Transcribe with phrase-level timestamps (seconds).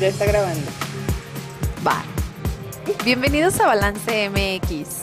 [0.00, 0.66] Ya está grabando.
[1.86, 2.02] Va.
[3.04, 5.02] Bienvenidos a Balance MX.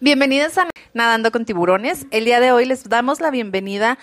[0.01, 2.07] Bienvenidas a Nadando con Tiburones.
[2.11, 3.97] El día de hoy les damos la bienvenida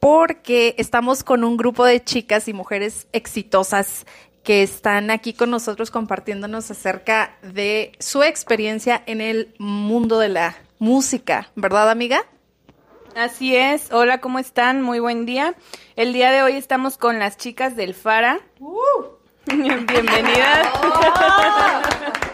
[0.00, 4.04] porque estamos con un grupo de chicas y mujeres exitosas
[4.44, 10.56] que están aquí con nosotros compartiéndonos acerca de su experiencia en el mundo de la
[10.78, 12.24] música, ¿verdad amiga?
[13.16, 13.92] Así es.
[13.92, 14.82] Hola, ¿cómo están?
[14.82, 15.54] Muy buen día.
[15.96, 18.40] El día de hoy estamos con las chicas del Fara.
[18.58, 19.04] Uh.
[19.46, 20.68] Bienvenidas.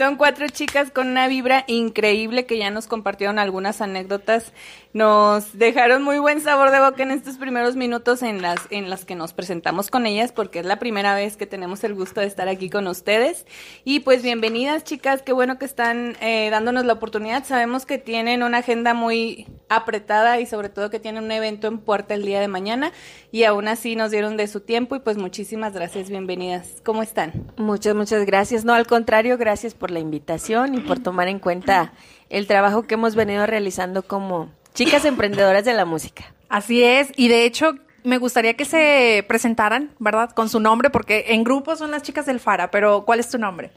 [0.00, 4.54] Son cuatro chicas con una vibra increíble que ya nos compartieron algunas anécdotas.
[4.94, 9.04] Nos dejaron muy buen sabor de boca en estos primeros minutos en las, en las
[9.04, 12.28] que nos presentamos con ellas porque es la primera vez que tenemos el gusto de
[12.28, 13.44] estar aquí con ustedes.
[13.84, 17.44] Y pues bienvenidas chicas, qué bueno que están eh, dándonos la oportunidad.
[17.44, 21.76] Sabemos que tienen una agenda muy apretada y sobre todo que tienen un evento en
[21.76, 22.90] puerta el día de mañana
[23.32, 26.76] y aún así nos dieron de su tiempo y pues muchísimas gracias, bienvenidas.
[26.84, 27.52] ¿Cómo están?
[27.58, 28.64] Muchas, muchas gracias.
[28.64, 31.92] No, al contrario, gracias por la invitación y por tomar en cuenta
[32.28, 36.32] el trabajo que hemos venido realizando como chicas emprendedoras de la música.
[36.48, 40.30] Así es, y de hecho me gustaría que se presentaran, ¿verdad?
[40.30, 43.38] Con su nombre, porque en grupo son las chicas del Fara, pero ¿cuál es tu
[43.38, 43.70] nombre?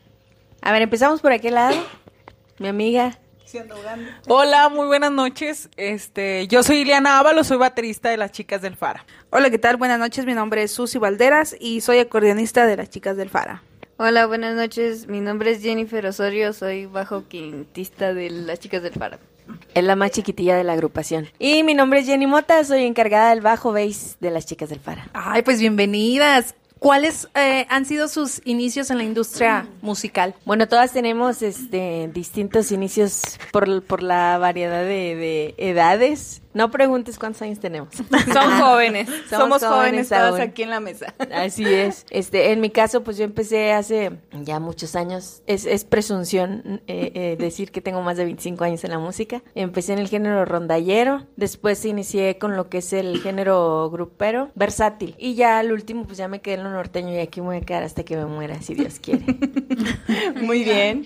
[0.61, 1.75] A ver, empezamos por aquel lado.
[2.59, 3.19] Mi amiga.
[4.28, 5.69] Hola, muy buenas noches.
[5.78, 9.06] Este, yo soy Ileana Ábalos, soy baterista de las Chicas del Fara.
[9.30, 9.78] Hola, ¿qué tal?
[9.78, 10.25] Buenas noches.
[10.25, 13.61] Mi nombre es Susi Valderas y soy acordeonista de las Chicas del Fara.
[13.97, 15.08] Hola, buenas noches.
[15.08, 19.19] Mi nombre es Jennifer Osorio, soy bajo quintista de las chicas del Fara.
[19.75, 21.28] Es la más chiquitilla de la agrupación.
[21.38, 24.79] Y mi nombre es Jenny Mota, soy encargada del bajo bass de las chicas del
[24.79, 25.09] Fara.
[25.13, 26.56] Ay, pues bienvenidas.
[26.79, 30.34] ¿Cuáles eh, han sido sus inicios en la industria musical?
[30.44, 36.42] Bueno, todas tenemos este, distintos inicios por, por la variedad de, de edades.
[36.53, 37.90] No preguntes cuántos años tenemos.
[38.34, 39.09] Son jóvenes.
[39.30, 41.14] Somos, jóvenes, todas aquí en la mesa.
[41.34, 42.06] Así es.
[42.09, 44.12] Este, en mi caso, pues yo empecé hace
[44.44, 45.41] ya muchos años.
[45.47, 49.41] Es, es presunción eh, eh, decir que tengo más de 25 años en la música.
[49.56, 51.25] Empecé en el género rondallero.
[51.36, 55.16] Después inicié con lo que es el género grupero, versátil.
[55.18, 57.58] Y ya al último, pues ya me quedé en lo norteño y aquí me voy
[57.58, 59.25] a quedar hasta que me muera, si Dios quiere.
[60.41, 61.06] Muy bien.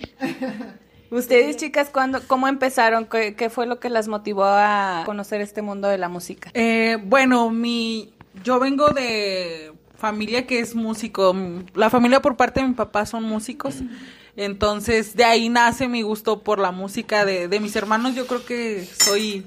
[1.10, 3.06] Ustedes, chicas, ¿cuándo, ¿cómo empezaron?
[3.06, 6.50] ¿Qué, fue lo que las motivó a conocer este mundo de la música?
[6.54, 8.12] Eh, bueno, mi,
[8.44, 11.34] yo vengo de familia que es músico.
[11.74, 13.76] La familia por parte de mi papá son músicos.
[14.36, 18.14] Entonces, de ahí nace mi gusto por la música de, de mis hermanos.
[18.14, 19.46] Yo creo que soy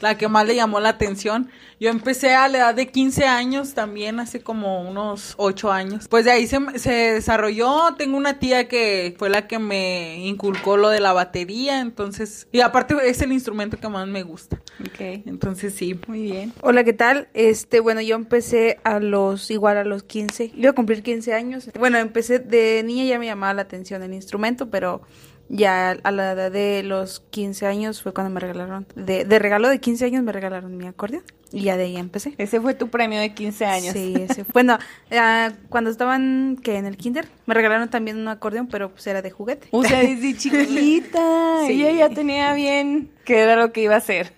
[0.00, 1.50] la que más le llamó la atención.
[1.80, 6.08] Yo empecé a la edad de 15 años también, hace como unos 8 años.
[6.08, 7.94] Pues de ahí se, se desarrolló.
[7.96, 12.60] Tengo una tía que fue la que me inculcó lo de la batería, entonces, y
[12.60, 14.60] aparte es el instrumento que más me gusta.
[14.80, 15.00] Ok.
[15.26, 16.52] Entonces sí, muy bien.
[16.60, 17.28] Hola, ¿qué tal?
[17.34, 21.70] Este, bueno, yo empecé a los, igual a los 15, iba a cumplir 15 años.
[21.78, 25.02] Bueno, empecé de niña ya me llamaba la atención el instrumento, pero
[25.48, 29.68] ya a la edad de los 15 años fue cuando me regalaron, de, de regalo
[29.68, 31.22] de 15 años me regalaron mi acordeón.
[31.52, 32.34] Y ya de ahí empecé.
[32.36, 33.92] Ese fue tu premio de 15 años.
[33.92, 34.64] Sí, ese fue.
[34.64, 34.76] Bueno,
[35.12, 39.22] uh, cuando estaban que en el kinder, me regalaron también un acordeón, pero pues era
[39.22, 39.68] de juguete.
[39.70, 41.58] O sea, desde chiquita.
[41.68, 41.74] sí.
[41.74, 44.32] Ella ya tenía bien qué era lo que iba a hacer.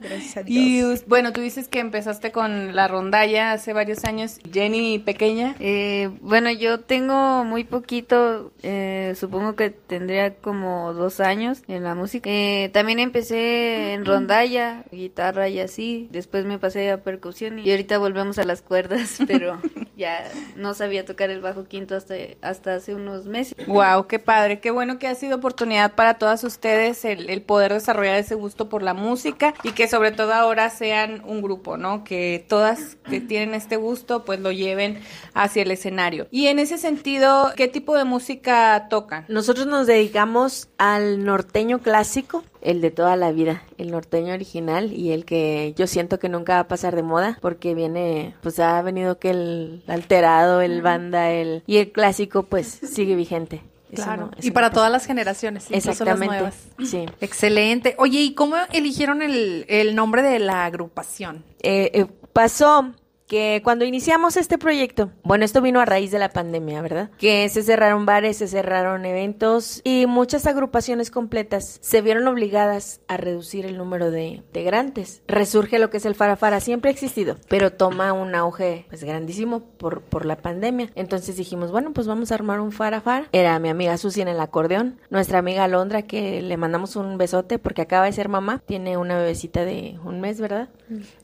[0.00, 1.00] Gracias a Dios.
[1.00, 4.38] Y bueno, tú dices que empezaste con la rondalla hace varios años.
[4.52, 5.54] Jenny, pequeña.
[5.60, 11.94] Eh, bueno, yo tengo muy poquito, eh, supongo que tendría como dos años en la
[11.94, 12.28] música.
[12.30, 16.08] Eh, también empecé en rondalla, guitarra y así.
[16.10, 19.60] Después me pasé a percusión y ahorita volvemos a las cuerdas, pero
[19.96, 20.24] ya
[20.56, 23.54] no sabía tocar el bajo quinto hasta, hasta hace unos meses.
[23.66, 27.72] Wow, qué padre, qué bueno que ha sido oportunidad para todas ustedes el, el poder
[27.72, 32.04] desarrollar ese gusto por la música y que sobre todo ahora sean un grupo, ¿no?
[32.04, 35.00] Que todas que tienen este gusto pues lo lleven
[35.34, 36.26] hacia el escenario.
[36.30, 39.24] Y en ese sentido, ¿qué tipo de música tocan?
[39.28, 45.12] Nosotros nos dedicamos al norteño clásico, el de toda la vida, el norteño original y
[45.12, 48.80] el que yo siento que nunca va a pasar de moda porque viene, pues ha
[48.82, 53.62] venido que el alterado, el banda, el y el clásico pues sigue vigente.
[53.94, 54.26] Claro.
[54.26, 56.26] No, y para no todas las generaciones, exactamente.
[56.26, 56.90] Las nuevas.
[56.90, 57.06] Sí.
[57.20, 57.94] Excelente.
[57.98, 61.44] Oye, ¿y cómo eligieron el, el nombre de la agrupación?
[61.62, 62.92] Eh, eh, pasó
[63.30, 67.10] que cuando iniciamos este proyecto, bueno, esto vino a raíz de la pandemia, ¿verdad?
[67.16, 73.16] Que se cerraron bares, se cerraron eventos y muchas agrupaciones completas se vieron obligadas a
[73.16, 75.22] reducir el número de integrantes.
[75.28, 79.60] Resurge lo que es el Farafara, siempre ha existido, pero toma un auge pues grandísimo
[79.60, 80.90] por, por la pandemia.
[80.96, 83.28] Entonces dijimos, bueno, pues vamos a armar un Farafara.
[83.30, 87.60] Era mi amiga Susi en el acordeón, nuestra amiga Alondra que le mandamos un besote
[87.60, 90.68] porque acaba de ser mamá, tiene una bebecita de un mes, ¿verdad?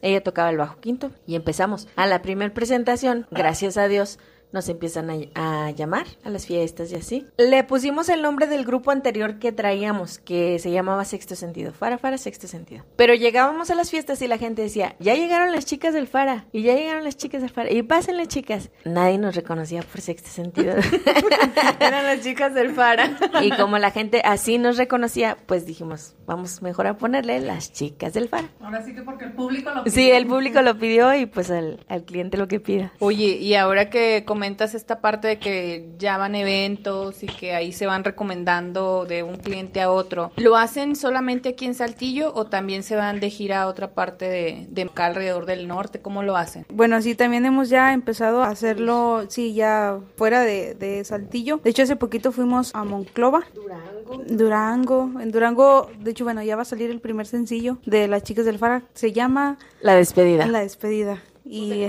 [0.03, 1.89] Ella tocaba el bajo quinto y empezamos.
[1.97, 4.19] A la primera presentación, gracias a Dios,
[4.57, 7.27] nos empiezan a, a, llamar a las fiestas y así.
[7.37, 11.99] Le pusimos el nombre del grupo anterior que traíamos, que se llamaba Sexto Sentido, Fara
[11.99, 12.83] Fara Sexto Sentido.
[12.97, 16.47] Pero llegábamos a las fiestas y la gente decía, ya llegaron las chicas del Fara,
[16.53, 18.71] y ya llegaron las chicas del Fara, y pásenle chicas.
[18.87, 20.73] Nadie nos reconocía por Sexto Sentido.
[21.81, 23.19] Eran las chicas del Fara.
[23.43, 28.15] y como la gente así nos reconocía, pues dijimos, vamos mejor a ponerle las chicas
[28.15, 28.49] del Fara.
[28.61, 29.95] Ahora sí que porque el público lo pidió.
[29.95, 32.95] Sí, el público lo pidió y pues al, al cliente lo que pida.
[33.01, 37.73] Oye, y ahora que comentas esta parte de que ya van eventos y que ahí
[37.73, 42.47] se van recomendando de un cliente a otro, ¿lo hacen solamente aquí en Saltillo o
[42.47, 46.01] también se van de gira a otra parte de, de acá alrededor del norte?
[46.01, 46.67] ¿Cómo lo hacen?
[46.73, 51.61] Bueno, sí, también hemos ya empezado a hacerlo, sí, ya fuera de, de Saltillo.
[51.63, 53.45] De hecho, hace poquito fuimos a Monclova.
[53.55, 54.25] Durango.
[54.29, 55.21] Durango.
[55.21, 58.45] En Durango, de hecho, bueno, ya va a salir el primer sencillo de las chicas
[58.45, 58.83] del Fara.
[58.95, 60.47] Se llama La despedida.
[60.47, 61.23] La despedida.
[61.49, 61.87] Y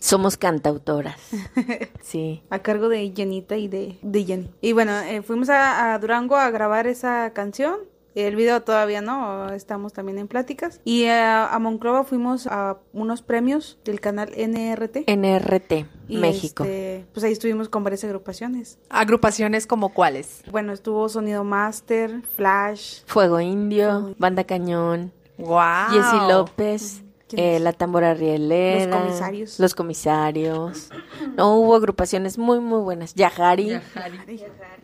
[0.00, 1.20] somos cantautoras.
[2.02, 2.42] sí.
[2.50, 4.50] A cargo de Jenita y de, de Jenny.
[4.60, 7.76] Y bueno, eh, fuimos a, a, Durango a grabar esa canción.
[8.14, 10.80] El video todavía no, estamos también en pláticas.
[10.84, 15.08] Y a, a Monclova fuimos a unos premios del canal NRT.
[15.08, 15.72] NRT,
[16.06, 16.62] Y, México.
[16.62, 18.78] este, pues ahí estuvimos con varias agrupaciones.
[18.88, 20.42] ¿Agrupaciones como cuáles?
[20.50, 23.00] Bueno, estuvo Sonido Master, Flash.
[23.06, 25.90] Fuego Indio, Banda Cañón, ¡Wow!
[25.90, 27.03] Jessy López.
[27.34, 28.86] ¿Quién Eh, la tambora rielera.
[28.86, 29.60] Los comisarios.
[29.60, 30.90] Los comisarios.
[31.36, 33.14] No, hubo agrupaciones muy, muy buenas.
[33.14, 33.80] Yajari.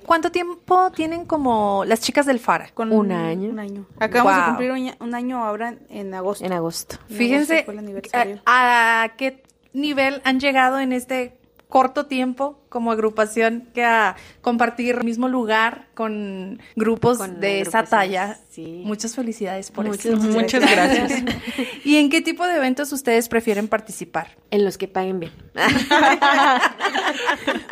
[0.06, 2.69] ¿Cuánto tiempo tienen como las chicas del Fara?
[2.75, 3.50] Con Un año.
[3.50, 3.87] Un año.
[3.99, 6.44] Acabamos de cumplir un, año- un año ahora en agosto.
[6.44, 6.97] En agosto.
[7.08, 8.41] En Fíjense agosto fue el aniversario.
[8.47, 9.43] a, a qué
[9.73, 11.38] nivel han llegado en este
[11.70, 17.84] corto tiempo como agrupación que a compartir el mismo lugar con grupos Con de esa
[17.84, 18.38] talla.
[18.50, 18.82] sí.
[18.84, 20.17] Muchas felicidades por Muchas, eso.
[20.19, 21.22] Muchas gracias.
[21.84, 24.37] ¿Y en qué tipo de eventos ustedes prefieren participar?
[24.50, 25.32] En los que paguen bien.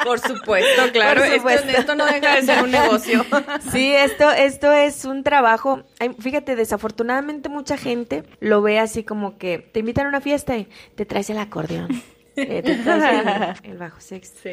[0.04, 1.20] Por supuesto, claro.
[1.20, 1.68] Por supuesto.
[1.68, 3.24] Esto, esto no deja de ser un negocio.
[3.72, 5.82] Sí, esto, esto es un trabajo.
[5.98, 10.56] Ay, Fíjate, desafortunadamente mucha gente lo ve así como que te invitan a una fiesta
[10.56, 12.02] y te traes el acordeón.
[12.42, 14.48] Eh, te traes el, el bajo sexto.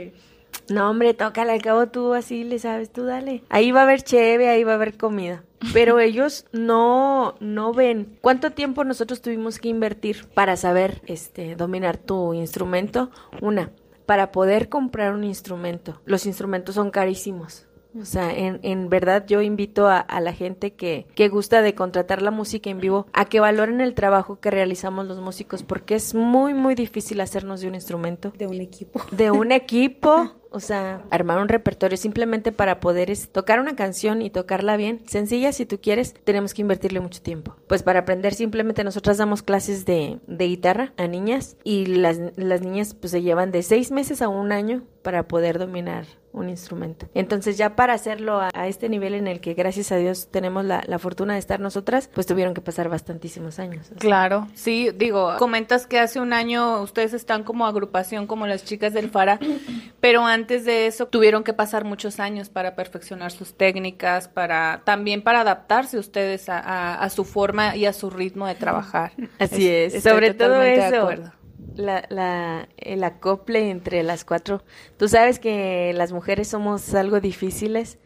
[0.69, 3.43] No, hombre, tócale, al cabo tú así le sabes, tú dale.
[3.49, 5.43] Ahí va a haber cheve, ahí va a haber comida.
[5.73, 11.97] Pero ellos no, no ven cuánto tiempo nosotros tuvimos que invertir para saber este, dominar
[11.97, 13.11] tu instrumento.
[13.41, 13.71] Una,
[14.05, 16.01] para poder comprar un instrumento.
[16.05, 17.67] Los instrumentos son carísimos.
[17.99, 21.75] O sea, en, en verdad yo invito a, a la gente que, que gusta de
[21.75, 25.95] contratar la música en vivo a que valoren el trabajo que realizamos los músicos porque
[25.95, 29.01] es muy, muy difícil hacernos de un instrumento De un equipo.
[29.11, 34.21] de un equipo, o sea, armar un repertorio simplemente para poder es, tocar una canción
[34.21, 37.55] y tocarla bien, sencilla si tú quieres, tenemos que invertirle mucho tiempo.
[37.67, 42.61] Pues para aprender simplemente nosotras damos clases de, de guitarra a niñas y las, las
[42.61, 46.05] niñas pues se llevan de seis meses a un año para poder dominar
[46.35, 47.07] un instrumento.
[47.13, 50.65] Entonces ya para hacerlo a, a este nivel en el que gracias a Dios tenemos
[50.65, 53.91] la, la fortuna de estar nosotras, pues tuvieron que pasar bastantísimos años.
[53.99, 58.93] Claro, sí, digo, comentas que hace un año ustedes están como agrupación, como las chicas
[58.93, 59.39] del Fara,
[59.99, 65.21] pero antes de eso tuvieron que pasar muchos años para perfeccionar sus técnicas, para también
[65.23, 69.11] para adaptarse ustedes a, a- a su forma y a su ritmo de trabajar.
[69.39, 71.01] Así es, sobre todo de eso.
[71.01, 71.31] acuerdo.
[71.75, 74.63] La, la, el acople entre las cuatro.
[74.97, 77.99] Tú sabes que las mujeres somos algo difíciles.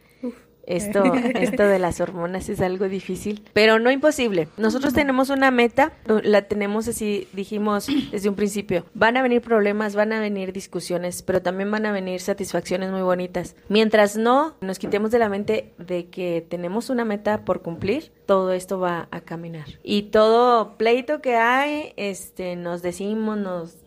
[0.70, 1.04] Esto,
[1.36, 4.48] esto de las hormonas es algo difícil, pero no imposible.
[4.56, 5.92] Nosotros tenemos una meta,
[6.24, 8.86] la tenemos así, dijimos desde un principio.
[8.94, 13.02] Van a venir problemas, van a venir discusiones, pero también van a venir satisfacciones muy
[13.02, 13.56] bonitas.
[13.68, 18.54] Mientras no nos quitemos de la mente de que tenemos una meta por cumplir, todo
[18.54, 19.66] esto va a caminar.
[19.82, 23.78] Y todo pleito que hay, este, nos decimos, nos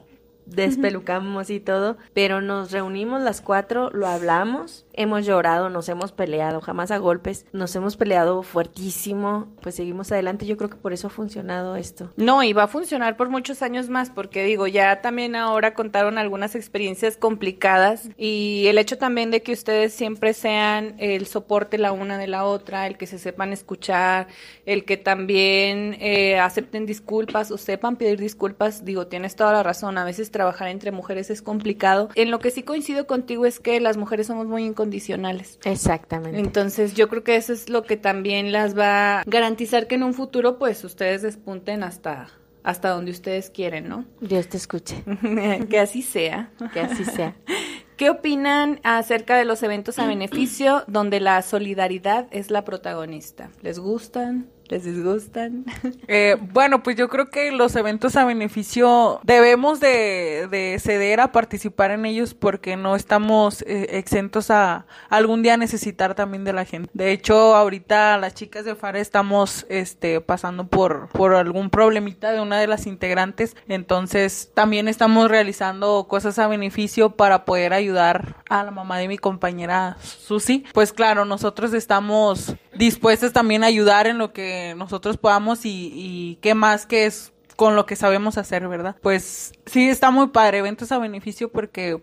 [0.46, 6.60] despelucamos y todo, pero nos reunimos las cuatro, lo hablamos hemos llorado, nos hemos peleado,
[6.60, 10.46] jamás a golpes, nos hemos peleado fuertísimo, pues seguimos adelante.
[10.46, 12.10] Yo creo que por eso ha funcionado esto.
[12.16, 16.18] No, y va a funcionar por muchos años más, porque digo, ya también ahora contaron
[16.18, 21.92] algunas experiencias complicadas y el hecho también de que ustedes siempre sean el soporte la
[21.92, 24.28] una de la otra, el que se sepan escuchar,
[24.66, 29.98] el que también eh, acepten disculpas o sepan pedir disculpas, digo, tienes toda la razón,
[29.98, 32.08] a veces trabajar entre mujeres es complicado.
[32.14, 35.58] En lo que sí coincido contigo es que las mujeres somos muy incondicionales.
[35.64, 36.38] Exactamente.
[36.38, 40.02] Entonces yo creo que eso es lo que también las va a garantizar que en
[40.02, 42.28] un futuro pues ustedes despunten hasta
[42.64, 44.04] hasta donde ustedes quieren, ¿no?
[44.20, 45.02] Dios te escuche.
[45.68, 46.52] que así sea.
[46.72, 47.36] Que así sea.
[47.96, 53.50] ¿Qué opinan acerca de los eventos a beneficio donde la solidaridad es la protagonista?
[53.62, 54.48] ¿Les gustan?
[54.72, 55.66] ¿Les disgustan?
[56.08, 61.32] Eh, bueno, pues yo creo que los eventos a beneficio debemos de, de ceder a
[61.32, 66.64] participar en ellos porque no estamos eh, exentos a algún día necesitar también de la
[66.64, 66.90] gente.
[66.92, 72.40] De hecho, ahorita las chicas de FARE estamos este, pasando por, por algún problemita de
[72.40, 78.64] una de las integrantes, entonces también estamos realizando cosas a beneficio para poder ayudar a
[78.64, 80.64] la mamá de mi compañera Susi.
[80.74, 86.38] Pues claro, nosotros estamos dispuestas también a ayudar en lo que nosotros podamos y, y
[86.42, 88.96] qué más que es con lo que sabemos hacer, ¿verdad?
[89.02, 92.02] Pues sí, está muy padre, eventos a beneficio porque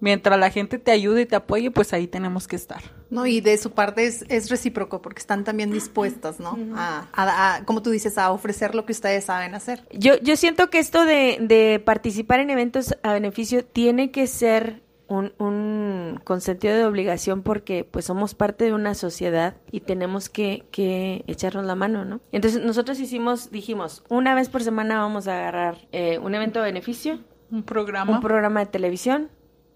[0.00, 2.82] mientras la gente te ayude y te apoye, pues ahí tenemos que estar.
[3.10, 6.56] No, y de su parte es, es recíproco porque están también dispuestas, ¿no?
[6.76, 9.86] a, a- a, como tú dices, a ofrecer lo que ustedes saben hacer.
[9.92, 14.82] Yo, yo siento que esto de, de participar en eventos a beneficio tiene que ser
[15.08, 20.28] un, un con sentido de obligación porque pues somos parte de una sociedad y tenemos
[20.28, 22.20] que, que echarnos la mano, ¿no?
[22.30, 26.62] Entonces nosotros hicimos, dijimos, una vez por semana vamos a agarrar eh, un evento a
[26.62, 27.18] beneficio,
[27.50, 28.12] Un programa.
[28.12, 29.28] un programa de televisión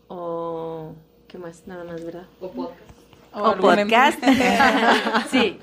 [0.09, 0.95] o...
[1.29, 1.67] ¿Qué más?
[1.67, 2.27] Nada más, ¿verdad?
[2.41, 2.71] o
[3.35, 4.23] o algún podcast.
[5.31, 5.59] sí.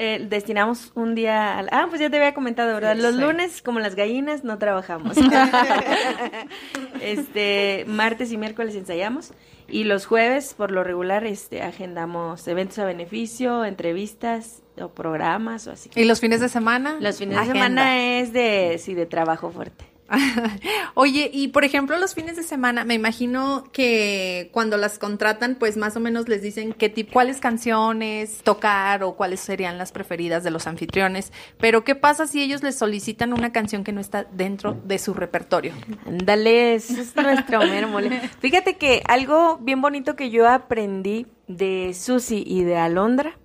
[0.00, 1.68] Eh, destinamos un día al...
[1.72, 2.96] Ah, pues ya te había comentado, ¿verdad?
[2.96, 5.16] Los lunes, como las gallinas, no trabajamos.
[7.02, 9.32] este, martes y miércoles ensayamos.
[9.66, 15.72] Y los jueves, por lo regular, este, agendamos eventos a beneficio, entrevistas o programas o
[15.72, 15.90] así.
[15.96, 16.98] ¿Y los fines de semana?
[17.00, 19.84] Los fines de semana es de, sí, de trabajo fuerte.
[20.94, 25.76] Oye, y por ejemplo, los fines de semana, me imagino que cuando las contratan, pues
[25.76, 30.44] más o menos les dicen qué tipo, cuáles canciones tocar o cuáles serían las preferidas
[30.44, 31.32] de los anfitriones.
[31.58, 35.14] Pero, ¿qué pasa si ellos les solicitan una canción que no está dentro de su
[35.14, 35.72] repertorio?
[36.06, 38.20] Ándale, es nuestro mero mole.
[38.40, 43.38] Fíjate que algo bien bonito que yo aprendí de Susi y de Alondra,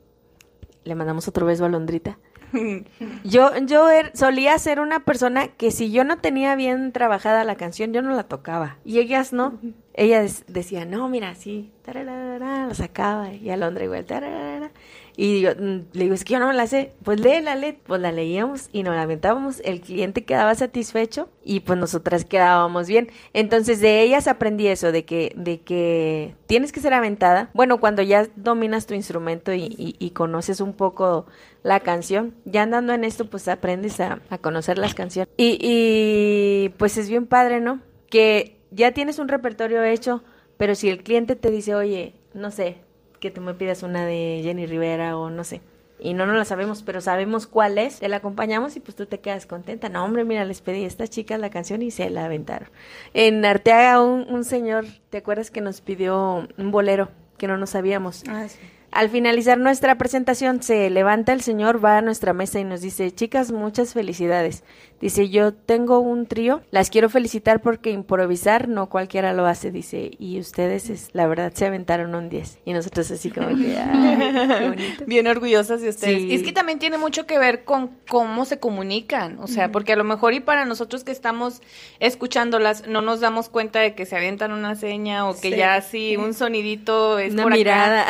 [0.83, 2.19] le mandamos otro beso a Alondrita.
[3.23, 7.55] Yo, yo er- solía ser una persona que si yo no tenía bien trabajada la
[7.55, 8.77] canción, yo no la tocaba.
[8.85, 9.59] Y ellas no.
[9.93, 13.33] Ellas decían, no, mira, sí, tararara, la sacaba.
[13.33, 14.71] Y Alondra igual, tararara.
[15.15, 16.93] Y mm, le digo, es que yo no me la sé.
[17.03, 17.77] Pues lee.
[17.85, 19.61] Pues la leíamos y nos la aventábamos.
[19.63, 23.09] El cliente quedaba satisfecho y pues nosotras quedábamos bien.
[23.33, 27.49] Entonces de ellas aprendí eso, de que, de que tienes que ser aventada.
[27.53, 31.25] Bueno, cuando ya dominas tu instrumento y, y- y conoces un poco
[31.61, 35.31] la canción, ya andando en esto, pues aprendes a, conocer las canciones.
[35.37, 37.81] Y pues es bien padre, ¿no?
[38.09, 40.23] Que ya tienes un repertorio hecho,
[40.57, 42.77] pero si el cliente te dice, oye, no sé,
[43.23, 45.61] que tú me pidas una de Jenny Rivera o no sé.
[45.97, 47.99] Y no nos la sabemos, pero sabemos cuál es.
[47.99, 49.87] Te la acompañamos y pues tú te quedas contenta.
[49.87, 52.67] No, hombre, mira, les pedí a estas chicas la canción y se la aventaron.
[53.13, 57.69] En Arteaga, un, un señor, ¿te acuerdas que nos pidió un bolero que no nos
[57.69, 58.25] sabíamos?
[58.27, 58.59] Ah, sí.
[58.93, 63.11] Al finalizar nuestra presentación, se levanta el señor, va a nuestra mesa y nos dice,
[63.11, 64.63] chicas, muchas felicidades.
[65.01, 69.69] Dice, yo tengo un trío, las quiero felicitar porque improvisar no cualquiera lo hace.
[69.71, 72.59] Dice, y ustedes, es, la verdad, se aventaron un 10.
[72.63, 74.17] Y nosotros así como que, "Ay,
[74.59, 75.03] qué bonito".
[75.07, 76.21] Bien orgullosas de ustedes.
[76.21, 76.27] Sí.
[76.29, 79.91] Y es que también tiene mucho que ver con cómo se comunican, o sea, porque
[79.91, 81.61] a lo mejor y para nosotros que estamos
[81.99, 85.55] escuchándolas no nos damos cuenta de que se avientan una seña o que Sí.
[85.57, 87.57] ya sí un sonidito es Una por acá.
[87.57, 88.05] mirada.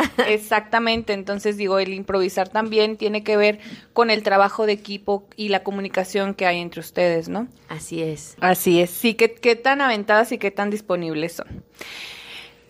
[0.74, 3.60] Exactamente, entonces digo, el improvisar también tiene que ver
[3.94, 7.48] con el trabajo de equipo y la comunicación que hay entre ustedes, ¿no?
[7.70, 8.36] Así es.
[8.42, 11.63] Así es, sí, qué, qué tan aventadas y qué tan disponibles son.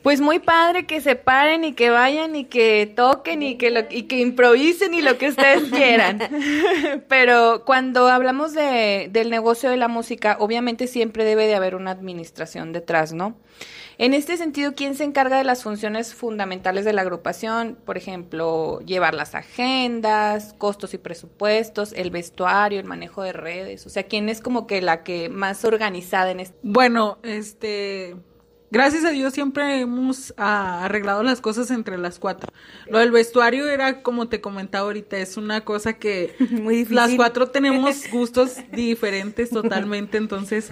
[0.02, 3.80] Pues muy padre que se paren y que vayan y que toquen y que, lo,
[3.90, 6.20] y que improvisen y lo que ustedes quieran.
[7.08, 11.92] Pero cuando hablamos de, del negocio de la música, obviamente siempre debe de haber una
[11.92, 13.38] administración detrás, ¿no?
[13.98, 17.78] En este sentido, ¿quién se encarga de las funciones fundamentales de la agrupación?
[17.86, 23.86] Por ejemplo, llevar las agendas, costos y presupuestos, el vestuario, el manejo de redes.
[23.86, 26.58] O sea, ¿quién es como que la que más organizada en este?
[26.64, 28.16] Bueno, este,
[28.72, 32.52] gracias a Dios siempre hemos ah, arreglado las cosas entre las cuatro.
[32.88, 36.96] Lo del vestuario era, como te comentaba ahorita, es una cosa que Muy difícil.
[36.96, 40.72] las cuatro tenemos gustos diferentes totalmente, entonces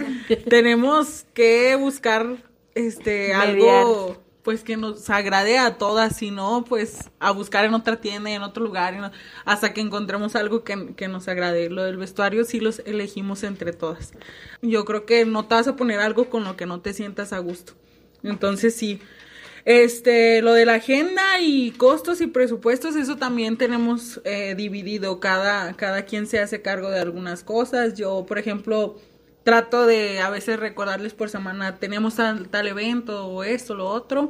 [0.50, 7.32] tenemos que buscar este algo pues que nos agrade a todas, si no, pues a
[7.32, 9.12] buscar en otra tienda en otro lugar,
[9.46, 11.70] hasta que encontremos algo que, que nos agrade.
[11.70, 14.14] Lo del vestuario sí los elegimos entre todas.
[14.62, 17.34] Yo creo que no te vas a poner algo con lo que no te sientas
[17.34, 17.74] a gusto.
[18.24, 19.00] Entonces sí.
[19.64, 25.20] Este, lo de la agenda y costos y presupuestos, eso también tenemos eh, dividido.
[25.20, 27.94] Cada, cada quien se hace cargo de algunas cosas.
[27.94, 28.98] Yo, por ejemplo,
[29.44, 34.30] trato de a veces recordarles por semana, tenemos tal, tal evento o esto, lo otro.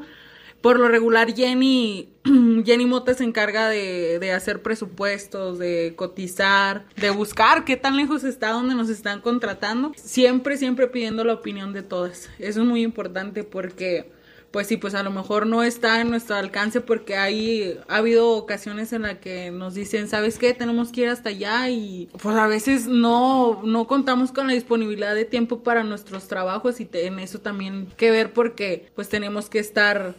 [0.62, 2.10] Por lo regular, Jenny,
[2.66, 8.24] Jenny Mota se encarga de, de hacer presupuestos, de cotizar, de buscar qué tan lejos
[8.24, 9.92] está donde nos están contratando.
[9.96, 12.30] Siempre, siempre pidiendo la opinión de todas.
[12.38, 14.12] Eso es muy importante porque,
[14.52, 18.32] pues sí, pues a lo mejor no está en nuestro alcance porque hay, ha habido
[18.32, 20.54] ocasiones en las que nos dicen, ¿sabes qué?
[20.54, 25.16] Tenemos que ir hasta allá y pues a veces no, no contamos con la disponibilidad
[25.16, 29.50] de tiempo para nuestros trabajos y te- en eso también que ver porque pues tenemos
[29.50, 30.16] que estar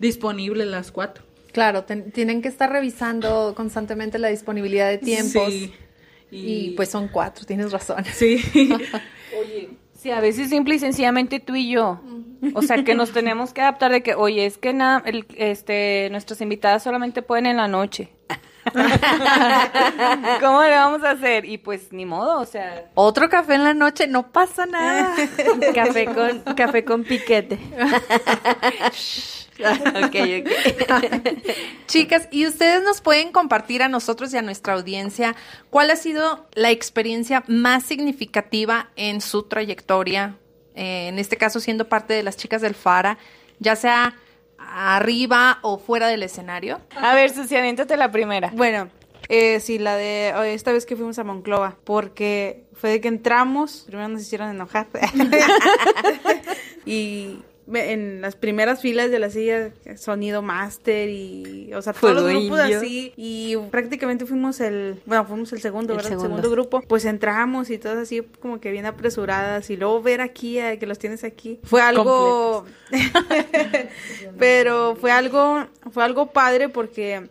[0.00, 1.24] disponibles las cuatro.
[1.52, 5.52] Claro, ten- tienen que estar revisando constantemente la disponibilidad de tiempos.
[5.52, 5.72] Sí.
[6.30, 8.04] Y, pues son cuatro, tienes razón.
[8.12, 8.42] Sí.
[9.98, 12.00] Sí, a veces simple y sencillamente tú y yo.
[12.54, 16.08] O sea, que nos tenemos que adaptar de que, oye, es que na- el, este,
[16.10, 18.10] nuestras invitadas solamente pueden en la noche.
[20.40, 21.44] ¿Cómo le vamos a hacer?
[21.44, 25.14] Y pues ni modo, o sea, Otro café en la noche, no pasa nada.
[25.74, 27.58] Café con, café con piquete.
[30.04, 31.42] ok, ok.
[31.86, 35.34] Chicas, y ustedes nos pueden compartir a nosotros y a nuestra audiencia
[35.70, 40.36] cuál ha sido la experiencia más significativa en su trayectoria,
[40.74, 43.18] eh, en este caso siendo parte de las chicas del Fara,
[43.58, 44.16] ya sea
[44.58, 46.80] arriba o fuera del escenario.
[46.96, 48.50] a ver, Susi, aviéntate la primera.
[48.54, 48.90] Bueno,
[49.28, 53.08] eh, sí, la de oh, esta vez que fuimos a Monclova, porque fue de que
[53.08, 54.86] entramos, primero nos hicieron enojar.
[56.86, 57.38] y
[57.72, 62.60] en las primeras filas de la silla, sonido máster y, o sea, todos los grupos
[62.60, 62.78] indio.
[62.78, 63.12] así.
[63.16, 66.12] Y prácticamente fuimos el, bueno, fuimos el segundo, El ¿verdad?
[66.12, 66.36] El segundo.
[66.36, 66.82] segundo grupo.
[66.82, 70.86] Pues entramos y todas así como que bien apresuradas y luego ver aquí, a que
[70.86, 71.58] los tienes aquí.
[71.64, 72.64] Fue algo,
[74.38, 77.28] pero fue algo, fue algo padre porque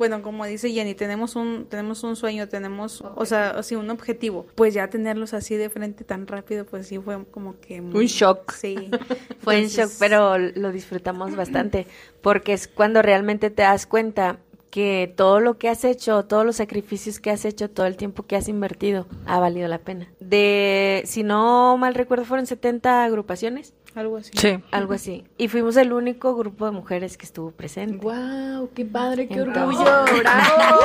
[0.00, 4.46] bueno, como dice Jenny, tenemos un, tenemos un sueño, tenemos, o sea, así un objetivo.
[4.54, 8.06] Pues ya tenerlos así de frente tan rápido, pues sí fue como que muy- Un
[8.06, 8.52] shock.
[8.54, 8.76] Sí.
[9.40, 11.86] Fue Entonces, shock, pero lo disfrutamos bastante,
[12.22, 14.38] porque es cuando realmente te das cuenta
[14.70, 18.22] que todo lo que has hecho, todos los sacrificios que has hecho, todo el tiempo
[18.22, 20.08] que has invertido, ha valido la pena.
[20.20, 24.30] De, si no mal recuerdo, fueron 70 agrupaciones, algo así.
[24.36, 24.58] Sí.
[24.70, 25.24] algo así.
[25.36, 27.96] Y fuimos el único grupo de mujeres que estuvo presente.
[28.04, 28.70] ¡Wow!
[28.74, 29.26] ¡Qué padre!
[29.28, 30.04] ¡Qué Entonces- orgullo!
[30.20, 30.80] ¡Bravo!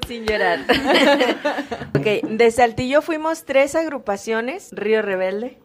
[0.06, 0.60] Sin llorar.
[1.96, 5.58] ok, de Saltillo fuimos tres agrupaciones, Río Rebelde,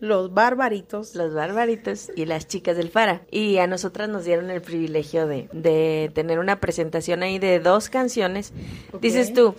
[0.00, 1.14] Los barbaritos.
[1.14, 3.22] Los Barbaritos y las chicas del Fara.
[3.30, 7.88] Y a nosotras nos dieron el privilegio de, de tener una presentación ahí de dos
[7.88, 8.52] canciones.
[9.00, 9.54] Dices tú,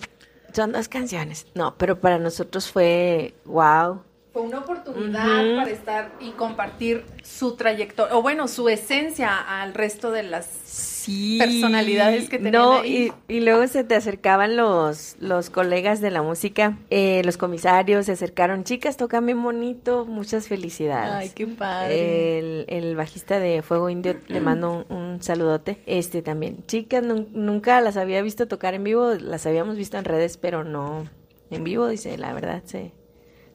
[0.52, 1.46] son dos canciones.
[1.54, 4.02] No, pero para nosotros fue wow.
[4.34, 10.10] Fue una oportunidad para estar y compartir su trayectoria, o bueno, su esencia al resto
[10.10, 11.36] de las Sí.
[11.38, 13.12] personalidades que tenían No, ahí.
[13.28, 18.06] y, y luego se te acercaban los, los colegas de la música, eh, los comisarios,
[18.06, 21.12] se acercaron, chicas, tocan bien bonito, muchas felicidades.
[21.14, 22.38] Ay, qué padre.
[22.40, 25.78] El, el bajista de Fuego Indio le mando un, un saludote.
[25.86, 26.64] Este también.
[26.66, 30.64] Chicas, nun- nunca las había visto tocar en vivo, las habíamos visto en redes, pero
[30.64, 31.04] no
[31.50, 32.90] en vivo, dice, la verdad, se,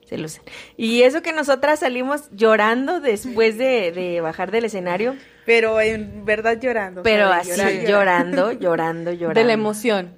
[0.09, 0.43] se lucen.
[0.75, 6.59] Y eso que nosotras salimos llorando después de, de bajar del escenario, Pero en verdad
[6.59, 7.03] llorando.
[7.03, 7.59] pero ¿sabes?
[7.59, 9.39] así, llorando, llorando, llorando.
[9.39, 10.15] De la emoción.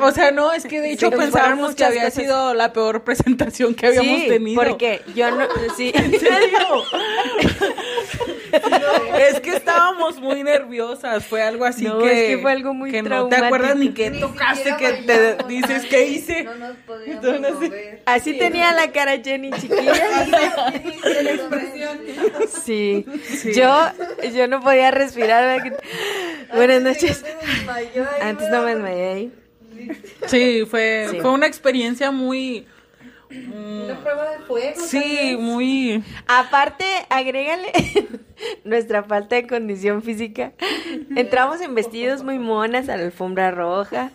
[0.00, 3.74] O sea, no, es que de hecho Sí, pensábamos que había sido la peor presentación
[3.74, 4.62] que habíamos sí, tenido.
[4.62, 6.58] porque yo no, sí, ¿En serio?
[9.18, 12.12] es que estábamos muy nerviosas, fue algo así No, que...
[12.12, 15.86] es que fue algo muy Que no te acuerdas ni qué tocaste, que te dices,
[15.86, 16.44] ¿qué hice?
[16.44, 18.02] No nos podíamos Entonces, mover.
[18.06, 19.92] así tenía la cara Jenny chiquilla.
[22.64, 23.04] Sí.
[23.54, 23.90] Yo,
[24.34, 25.62] yo no podía respirar.
[26.54, 27.24] Buenas noches.
[28.20, 29.31] Antes no me desmayé ahí.
[30.26, 31.20] Sí, fue, Sí.
[31.20, 32.66] fue una experiencia muy...
[33.30, 34.80] mm, Una prueba de fuego.
[34.80, 36.02] sí, muy...
[36.26, 37.72] Aparte, agrégale
[38.64, 40.52] nuestra falta de condición física.
[41.16, 44.10] Entramos en vestidos muy monas a la alfombra roja.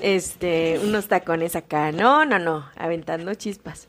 [0.00, 1.92] Este, unos tacones acá.
[1.92, 3.86] No, no, no, aventando chispas.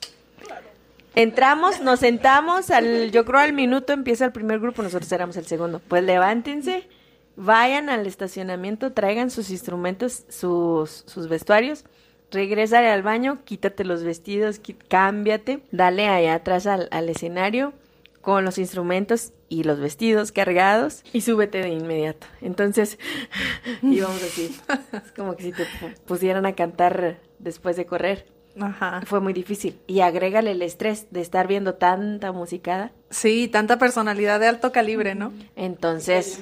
[1.15, 5.45] Entramos, nos sentamos, al, yo creo al minuto empieza el primer grupo, nosotros éramos el
[5.45, 5.80] segundo.
[5.88, 6.88] Pues levántense,
[7.36, 11.86] vayan al estacionamiento, traigan sus instrumentos, sus, sus vestuarios,
[12.32, 17.74] regresa al baño, quítate los vestidos, cámbiate, dale allá atrás al, al escenario
[18.22, 22.26] con los instrumentos y los vestidos cargados y súbete de inmediato.
[22.41, 22.98] Entonces
[23.82, 24.56] íbamos así,
[25.06, 28.26] es como que si te pu- pusieran a cantar después de correr.
[28.60, 29.02] Ajá.
[29.06, 29.80] Fue muy difícil.
[29.88, 32.91] Y agrégale el estrés de estar viendo tanta musicada.
[33.10, 35.34] Sí, tanta personalidad de alto calibre, ¿no?
[35.56, 36.39] Entonces,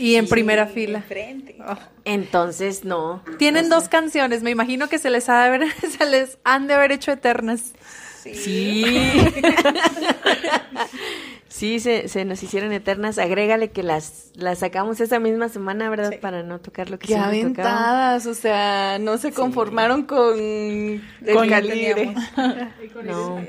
[0.00, 1.04] Y en primera fila.
[1.68, 1.76] Oh.
[2.04, 3.22] entonces no.
[3.38, 6.74] Tienen dos canciones, me imagino que se les, ha de haber, se les han de
[6.74, 7.72] haber hecho eternas.
[8.22, 8.84] Sí.
[11.48, 13.18] Sí, se, se nos hicieron eternas.
[13.18, 16.14] Agrégale que las, las sacamos esa misma semana, ¿verdad?
[16.20, 17.80] Para no tocar lo que Qué siempre tocábamos.
[17.80, 21.02] aventadas, o sea, no se conformaron con el
[21.34, 22.14] Con- calibre.
[23.04, 23.40] No,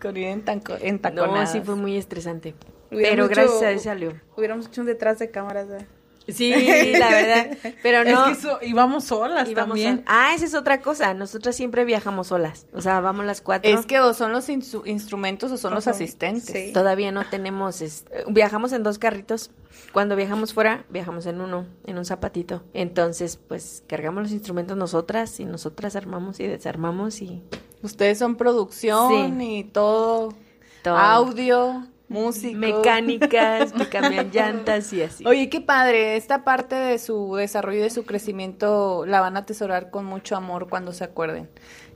[0.00, 1.52] Con ir en tanco- no, entaconadas.
[1.52, 2.54] sí fue muy estresante.
[2.90, 4.12] Hubiéramos Pero gracias a Dios salió.
[4.36, 5.68] Hubiéramos hecho un detrás de cámaras.
[5.68, 5.86] ¿verdad?
[6.26, 6.50] Sí,
[6.98, 7.56] la verdad.
[7.82, 8.24] Pero Es no.
[8.26, 9.96] que eso- íbamos solas íbamos también.
[9.96, 11.14] sol- Ah, esa es otra cosa.
[11.14, 12.66] Nosotras siempre viajamos solas.
[12.74, 13.70] O sea, vamos las cuatro.
[13.70, 16.44] Es que o son los instrumentos o son los asistentes.
[16.44, 16.72] Sí.
[16.74, 19.50] Todavía no tenemos, es- eh, viajamos en dos carritos.
[19.92, 22.62] Cuando viajamos fuera, viajamos en uno, en un zapatito.
[22.74, 27.42] Entonces, pues cargamos los instrumentos nosotras y nosotras armamos y desarmamos y
[27.80, 29.58] Ustedes son producción Sí.
[29.58, 30.34] y todo,
[30.82, 30.96] todo.
[30.96, 32.56] audio, música.
[32.58, 35.24] Mecánicas, me cambian llantas y así.
[35.26, 39.40] Oye, qué padre, esta parte de su desarrollo y de su crecimiento la van a
[39.40, 41.48] atesorar con mucho amor cuando se acuerden.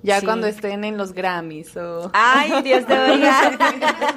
[0.02, 0.26] Ya Sí.
[0.26, 2.10] cuando estén en los Grammys o...
[2.12, 3.52] Ay, Dios te oiga.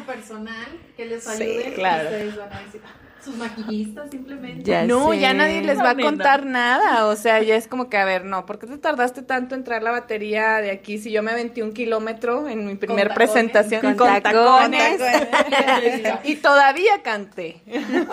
[0.07, 2.05] personal que les ayude, claro.
[2.05, 2.81] ustedes van a decir,
[3.25, 4.63] sus maquillistas simplemente.
[4.63, 5.19] Ya no, sé.
[5.19, 7.07] ya nadie les va a contar nada.
[7.07, 9.63] O sea, ya es como que, a ver, no, ¿por qué te tardaste tanto en
[9.63, 13.95] traer la batería de aquí si yo me aventé un kilómetro en mi primer presentación
[13.95, 15.01] Con tacones.
[16.23, 17.61] y todavía canté.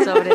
[0.04, 0.30] Sobre,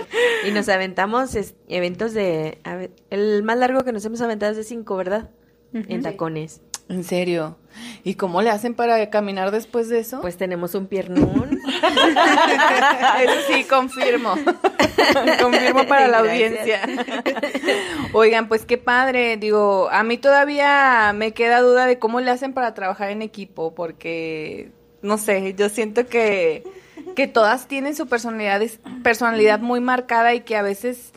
[0.48, 2.60] y nos aventamos es- eventos de...
[2.64, 5.30] a ver, el más largo que nos hemos aventado es de cinco, ¿verdad?
[5.74, 6.62] En tacones.
[6.90, 7.58] ¿En serio?
[8.04, 10.22] ¿Y cómo le hacen para caminar después de eso?
[10.22, 11.60] Pues tenemos un piernón.
[13.22, 14.34] Eso sí, confirmo.
[15.42, 16.54] confirmo para la Gracias.
[16.54, 16.82] audiencia.
[18.14, 19.38] Oigan, pues qué padre.
[19.38, 23.76] Digo, a mí todavía me queda duda de cómo le hacen para trabajar en equipo,
[23.76, 24.72] porque,
[25.02, 26.64] no sé, yo siento que,
[27.16, 28.62] que todas tienen su personalidad,
[29.04, 31.12] personalidad muy marcada y que a veces,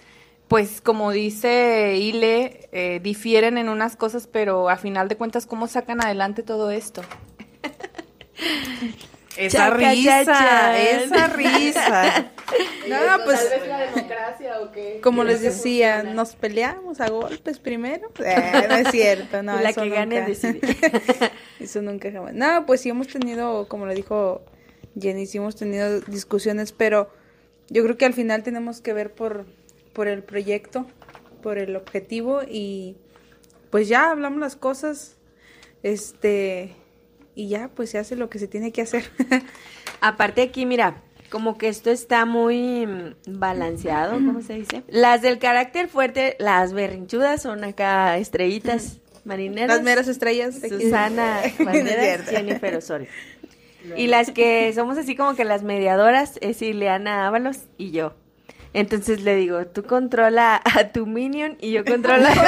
[0.50, 5.68] pues como dice Ile, eh, difieren en unas cosas, pero a final de cuentas, ¿cómo
[5.68, 7.02] sacan adelante todo esto?
[9.36, 10.76] Esa Chaca, risa, chachan.
[10.76, 12.32] esa risa.
[12.88, 15.00] No, pues la democracia o qué?
[15.00, 18.10] como les decía, nos peleamos a golpes primero.
[18.18, 19.56] Eh, no es cierto, no.
[19.60, 20.60] La eso que gane decide.
[21.60, 22.34] Eso nunca jamás.
[22.34, 24.42] No, pues sí hemos tenido, como lo dijo
[25.00, 27.08] Jenny, sí hemos tenido discusiones, pero
[27.68, 29.46] yo creo que al final tenemos que ver por,
[29.92, 30.86] por el proyecto,
[31.42, 32.96] por el objetivo y
[33.70, 35.16] pues ya hablamos las cosas,
[35.82, 36.74] este,
[37.34, 39.04] y ya pues se hace lo que se tiene que hacer.
[40.00, 44.82] Aparte aquí, mira, como que esto está muy mm, balanceado, ¿cómo se dice?
[44.88, 49.76] Las del carácter fuerte, las berrinchudas son acá estrellitas marineras.
[49.76, 50.60] Las meras estrellas.
[50.60, 50.68] de.
[50.68, 52.28] Susana Banderas.
[52.28, 53.08] Jennifer Osorio.
[53.96, 58.14] Y las que somos así como que las mediadoras es Ileana Ábalos y yo.
[58.72, 62.30] Entonces le digo, tú controla a tu minion y yo controlo a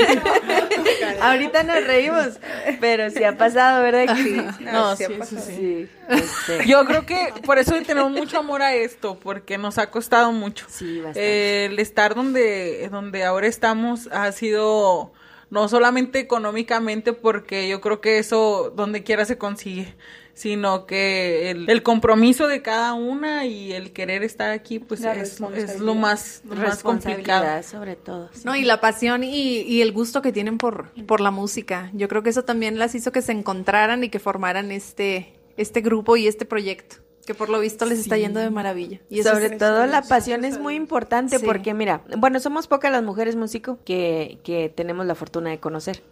[1.20, 2.38] Ahorita nos reímos,
[2.80, 4.16] pero sí ha pasado, ¿verdad?
[4.16, 4.36] que sí?
[4.60, 5.42] No, sí sí, sí, pasado.
[5.42, 5.52] sí.
[5.52, 9.90] Sí, este, Yo creo que por eso tenemos mucho amor a esto, porque nos ha
[9.90, 10.66] costado mucho.
[10.68, 11.20] Sí, bastante.
[11.20, 15.12] Eh, el estar donde, donde ahora estamos ha sido
[15.50, 19.94] no solamente económicamente, porque yo creo que eso donde quiera se consigue,
[20.34, 25.40] sino que el, el compromiso de cada una y el querer estar aquí, pues es,
[25.54, 27.44] es lo más, lo más complicado.
[27.44, 28.30] responsabilidad sobre todo.
[28.32, 28.42] sí.
[28.44, 31.90] No, y la pasión y, y el gusto que tienen por, por la música.
[31.92, 35.80] Yo creo que eso también las hizo que se encontraran y que formaran este, este
[35.82, 39.00] grupo y este proyecto, que por lo visto les está yendo de maravilla.
[39.10, 41.44] Y eso Sobre es- todo la pasión es muy importante Sí.
[41.44, 46.02] porque mira, bueno, somos pocas las mujeres músicos que, que tenemos la fortuna de conocer.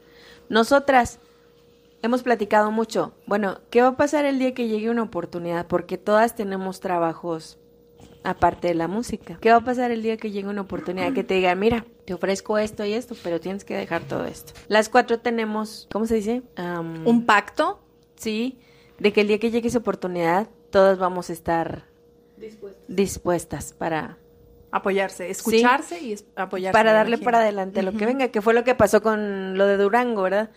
[0.49, 1.19] Nosotras
[2.03, 3.15] hemos platicado mucho.
[3.27, 5.67] Bueno, ¿qué va a pasar el día que llegue una oportunidad?
[5.67, 7.59] Porque todas tenemos trabajos
[8.25, 9.39] aparte de la música.
[9.41, 12.15] ¿Qué va a pasar el día que llegue una oportunidad que te diga, mira, te
[12.15, 14.53] ofrezco esto y esto, pero tienes que dejar todo esto?
[14.69, 16.43] Las cuatro tenemos, ¿cómo se dice?
[16.57, 17.81] Am, un pacto.
[18.17, 18.59] sí,
[18.99, 21.85] de que el día que llegue esa oportunidad, todas vamos a estar
[22.89, 24.19] dispuestas para
[24.71, 26.75] Apoyarse, escucharse y apoyarse.
[26.75, 29.79] para darle para adelante lo que venga, que fue lo que pasó con lo de
[29.79, 30.51] Durango, ¿verdad?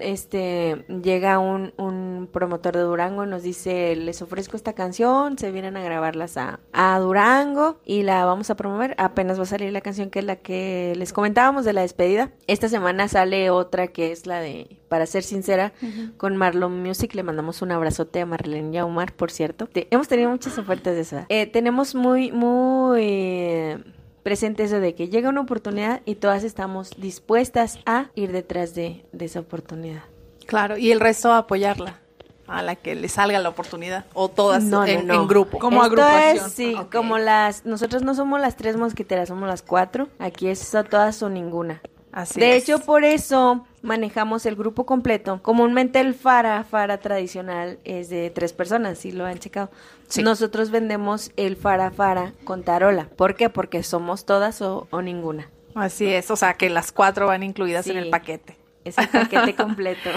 [0.00, 5.50] Este llega un, un promotor de Durango y nos dice les ofrezco esta canción se
[5.50, 8.94] vienen a grabarlas a, a Durango y la vamos a promover.
[8.98, 12.30] Apenas va a salir la canción que es la que les comentábamos de la despedida.
[12.46, 15.72] Esta semana sale otra que es la de para ser sincera
[16.16, 17.14] con Marlon Music.
[17.14, 19.66] Le mandamos un abrazote a Marlene y a Omar por cierto.
[19.66, 21.26] Te- hemos tenido muchas ofertas de esa.
[21.28, 23.82] Eh, tenemos muy muy
[24.28, 29.06] presente eso de que llega una oportunidad y todas estamos dispuestas a ir detrás de,
[29.12, 30.02] de esa oportunidad.
[30.46, 31.98] Claro, y el resto a apoyarla,
[32.46, 35.14] a la que le salga la oportunidad, o todas No, en, no.
[35.14, 35.58] en grupo.
[35.58, 36.46] Como Esto agrupación.
[36.46, 40.08] es, sí, como las, nosotros no somos las tres mosquiteras, somos las cuatro.
[40.18, 41.80] Aquí es a todas o ninguna.
[42.18, 42.64] Así de es.
[42.64, 45.40] hecho, por eso manejamos el grupo completo.
[45.40, 49.70] Comúnmente el FARA, FARA tradicional, es de tres personas, si lo han checado.
[50.08, 50.22] Sí.
[50.22, 53.08] Nosotros vendemos el FARA FARA con tarola.
[53.16, 53.50] ¿Por qué?
[53.50, 55.48] Porque somos todas o, o ninguna.
[55.74, 58.57] Así es, o sea que las cuatro van incluidas en el paquete.
[58.88, 60.10] Es el paquete completo.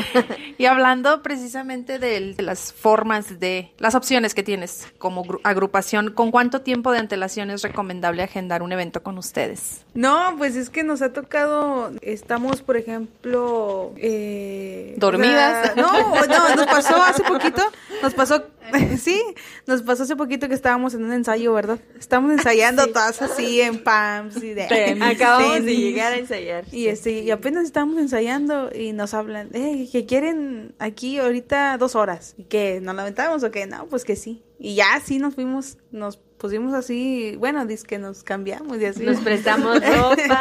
[0.58, 6.32] Y hablando precisamente de, las formas de, las opciones que tienes como gru- agrupación, ¿con
[6.32, 9.86] cuánto tiempo de antelación es recomendable agendar un evento con ustedes?
[9.94, 15.76] No, pues es que nos ha tocado, estamos, por ejemplo, eh, ¿Dormidas?
[15.76, 15.92] no,
[16.28, 17.62] no, nos pasó hace poquito,
[18.02, 18.44] nos pasó,
[18.98, 19.22] sí,
[19.68, 21.80] nos pasó hace poquito que estábamos en un ensayo, ¿verdad?
[22.00, 24.64] Estábamos ensayando todas así en pams y de
[25.02, 25.80] Acabamos de tenis.
[25.80, 26.66] llegar a ensayar.
[26.72, 31.96] Y este, y apenas estábamos ensayando y nos hablan, eh, que quieren aquí ahorita dos
[31.96, 32.36] horas.
[32.38, 33.68] ¿Y que ¿Nos la aventamos o qué?
[33.68, 34.44] No, pues que sí.
[34.60, 39.04] Y ya así nos fuimos, nos pusimos así, bueno, dice que nos cambiamos y así.
[39.04, 40.40] Nos prestamos ropa,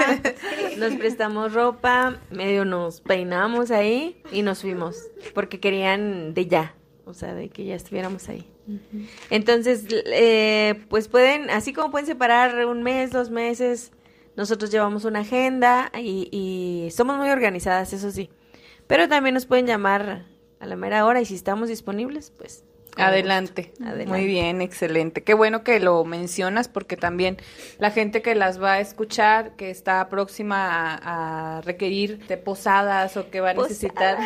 [0.78, 4.96] nos prestamos ropa, medio nos peinamos ahí y nos fuimos,
[5.34, 6.74] porque querían de ya,
[7.10, 8.46] o sea, de que ya estuviéramos ahí.
[9.30, 13.92] Entonces, eh, pues pueden, así como pueden separar un mes, dos meses,
[14.36, 18.30] nosotros llevamos una agenda y, y somos muy organizadas, eso sí.
[18.86, 20.26] Pero también nos pueden llamar
[20.60, 22.64] a la mera hora y si estamos disponibles, pues...
[22.96, 23.72] Adelante.
[24.06, 25.22] Muy bien, excelente.
[25.22, 27.36] Qué bueno que lo mencionas porque también
[27.78, 33.16] la gente que las va a escuchar, que está próxima a, a requerir de posadas
[33.16, 34.18] o que va a necesitar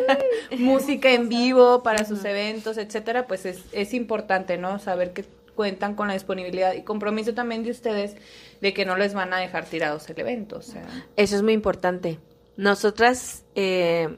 [0.58, 4.78] música en vivo para sus eventos, etcétera, pues es, es importante, ¿no?
[4.78, 8.16] Saber que cuentan con la disponibilidad y compromiso también de ustedes
[8.60, 10.84] de que no les van a dejar tirados el evento, o sea.
[11.16, 12.18] Eso es muy importante.
[12.56, 14.16] Nosotras, eh,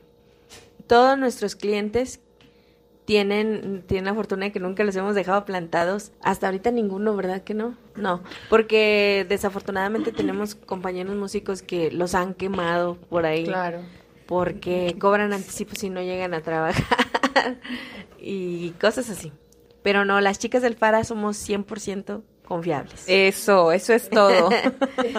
[0.87, 2.21] todos nuestros clientes
[3.05, 6.13] tienen, tienen la fortuna de que nunca los hemos dejado plantados.
[6.23, 7.77] Hasta ahorita ninguno, ¿verdad que no?
[7.97, 13.45] No, porque desafortunadamente tenemos compañeros músicos que los han quemado por ahí.
[13.45, 13.81] Claro.
[14.27, 16.85] Porque cobran anticipos y no llegan a trabajar.
[18.19, 19.33] y cosas así.
[19.83, 23.05] Pero no, las chicas del Fara somos 100% confiables.
[23.07, 24.49] Eso, eso es todo.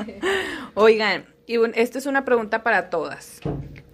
[0.74, 3.40] Oigan, y un- esto es una pregunta para todas.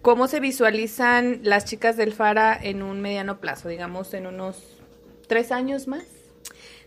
[0.01, 4.77] ¿Cómo se visualizan las chicas del Fara en un mediano plazo, digamos en unos
[5.27, 6.03] tres años más?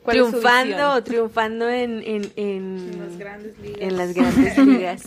[0.05, 3.81] ¿Cuál es su triunfando, triunfando en, en, en, En las grandes ligas.
[3.81, 5.03] en las grandes ligas.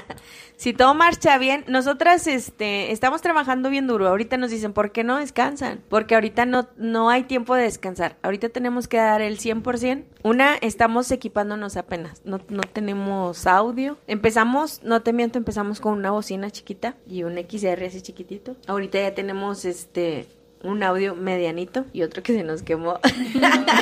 [0.56, 4.08] si todo marcha bien, nosotras este, estamos trabajando bien duro.
[4.08, 5.82] Ahorita nos dicen, ¿por qué no descansan?
[5.90, 8.16] Porque ahorita no, no hay tiempo de descansar.
[8.22, 10.04] Ahorita tenemos que dar el 100%.
[10.22, 12.22] Una, estamos equipándonos apenas.
[12.24, 13.98] No, no tenemos audio.
[14.06, 18.56] Empezamos, no te miento, empezamos con una bocina chiquita y un XR así chiquitito.
[18.66, 20.26] Ahorita ya tenemos este
[20.62, 22.98] un audio medianito y otro que se nos quemó.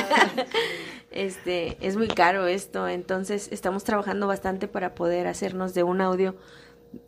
[1.11, 6.35] este, es muy caro esto, entonces estamos trabajando bastante para poder hacernos de un audio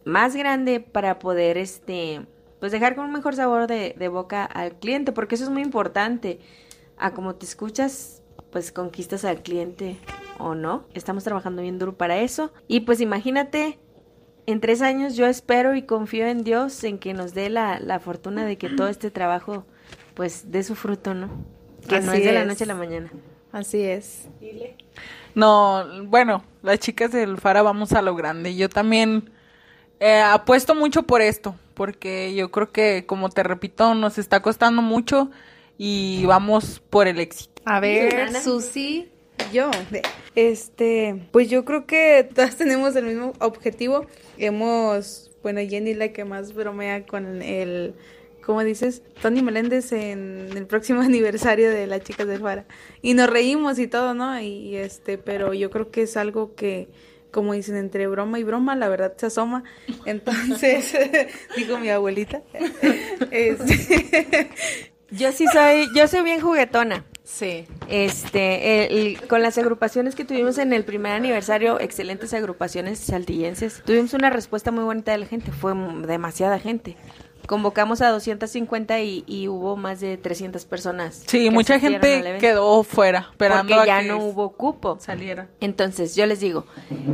[0.06, 2.22] más grande para poder este
[2.60, 5.62] pues dejar con un mejor sabor de, de boca al cliente, porque eso es muy
[5.62, 6.40] importante.
[6.98, 9.98] A como te escuchas, pues conquistas al cliente
[10.38, 10.86] o no.
[10.94, 12.52] Estamos trabajando bien duro para eso.
[12.68, 13.80] Y pues imagínate,
[14.52, 18.00] en tres años yo espero y confío en Dios en que nos dé la, la
[18.00, 19.66] fortuna de que todo este trabajo
[20.14, 21.30] pues dé su fruto, ¿no?
[21.88, 23.10] Que no es de la noche a la mañana.
[23.52, 24.28] Así es.
[25.34, 28.56] No, bueno, las chicas del Fara vamos a lo grande.
[28.56, 29.32] Yo también
[30.00, 34.82] eh, apuesto mucho por esto, porque yo creo que, como te repito, nos está costando
[34.82, 35.32] mucho
[35.78, 37.62] y vamos por el éxito.
[37.66, 38.34] A ver.
[38.42, 39.10] Susi.
[39.54, 39.72] Yo,
[40.36, 44.06] este, pues yo creo que todas tenemos el mismo objetivo.
[44.40, 47.94] Hemos, bueno, Jenny la que más bromea con el,
[48.44, 49.04] ¿cómo dices?
[49.22, 52.66] Tony Meléndez en el próximo aniversario de las chicas del Fara.
[53.02, 54.40] Y nos reímos y todo, ¿no?
[54.40, 56.88] Y este, pero yo creo que es algo que,
[57.32, 59.64] como dicen, entre broma y broma, la verdad se asoma.
[60.06, 60.96] Entonces,
[61.58, 62.42] dijo mi abuelita.
[63.32, 64.50] Este,
[65.12, 67.06] Yo sí soy, yo soy bien juguetona.
[67.32, 67.66] Sí.
[67.88, 73.82] Este, el- el- con las agrupaciones que tuvimos en el primer aniversario, excelentes agrupaciones saltillenses,
[73.86, 75.74] tuvimos una respuesta muy bonita de la gente, fue
[76.08, 76.98] demasiada gente.
[77.48, 81.24] convocamos a 250 y, y hubo más de 300 personas.
[81.26, 84.98] Sí, mucha gente quedó fuera, esperando porque a ya que no hubo cupo.
[85.00, 85.48] saliera.
[85.60, 86.66] Entonces, yo les digo,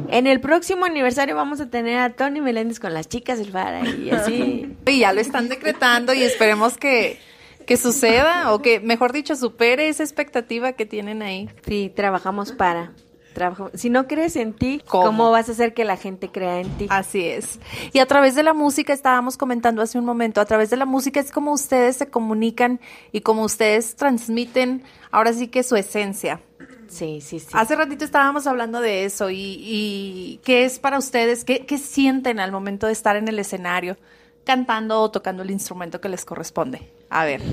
[0.10, 3.88] en el próximo aniversario vamos a tener a Tony Meléndez con las chicas del Fara
[3.88, 4.76] y así.
[4.88, 7.18] Y ya lo están decretando y esperemos que,
[7.66, 11.50] que suceda o que, mejor dicho, supere esa expectativa que tienen ahí.
[11.68, 12.92] Sí, trabajamos para.
[13.34, 15.06] trabajamos- Si no crees en ti, ¿Cómo?
[15.08, 15.32] ¿cómo?
[15.32, 16.88] vas a hacer que la gente crea en ti?
[16.90, 17.60] Así es.
[17.92, 20.86] Y a través de la música, estábamos comentando hace un momento, a través de la
[20.86, 22.80] música es como ustedes se comunican
[23.12, 26.40] y como ustedes transmiten ahora sí que su esencia.
[26.88, 27.48] Sí, sí, sí.
[27.52, 32.40] Hace ratito estábamos hablando de eso y, y qué es para ustedes, qué, qué sienten
[32.40, 33.98] al momento de estar en el escenario,
[34.46, 36.90] cantando o tocando el instrumento que les corresponde.
[37.10, 37.42] A ver.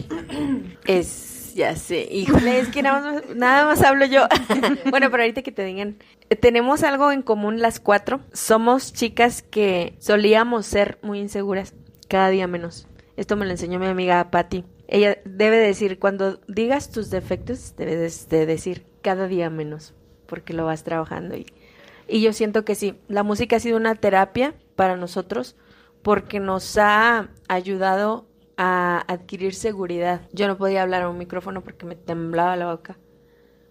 [0.84, 4.26] Es, ya sé, híjole, es que nada más, hablo yo.
[4.90, 5.96] bueno, pero ahorita que te digan,
[6.40, 8.20] tenemos algo en común las cuatro.
[8.32, 11.74] Somos chicas que solíamos ser muy inseguras,
[12.08, 12.88] cada día menos.
[13.16, 14.64] Esto me lo enseñó mi amiga Patti.
[14.88, 19.94] Ella debe decir, cuando digas tus defectos, debes de decir cada día menos,
[20.26, 21.36] porque lo vas trabajando.
[21.36, 21.46] Y,
[22.08, 25.56] y yo siento que sí, la música ha sido una terapia para nosotros
[26.02, 30.22] porque nos ha ayudado a adquirir seguridad.
[30.32, 32.98] Yo no podía hablar a un micrófono porque me temblaba la boca.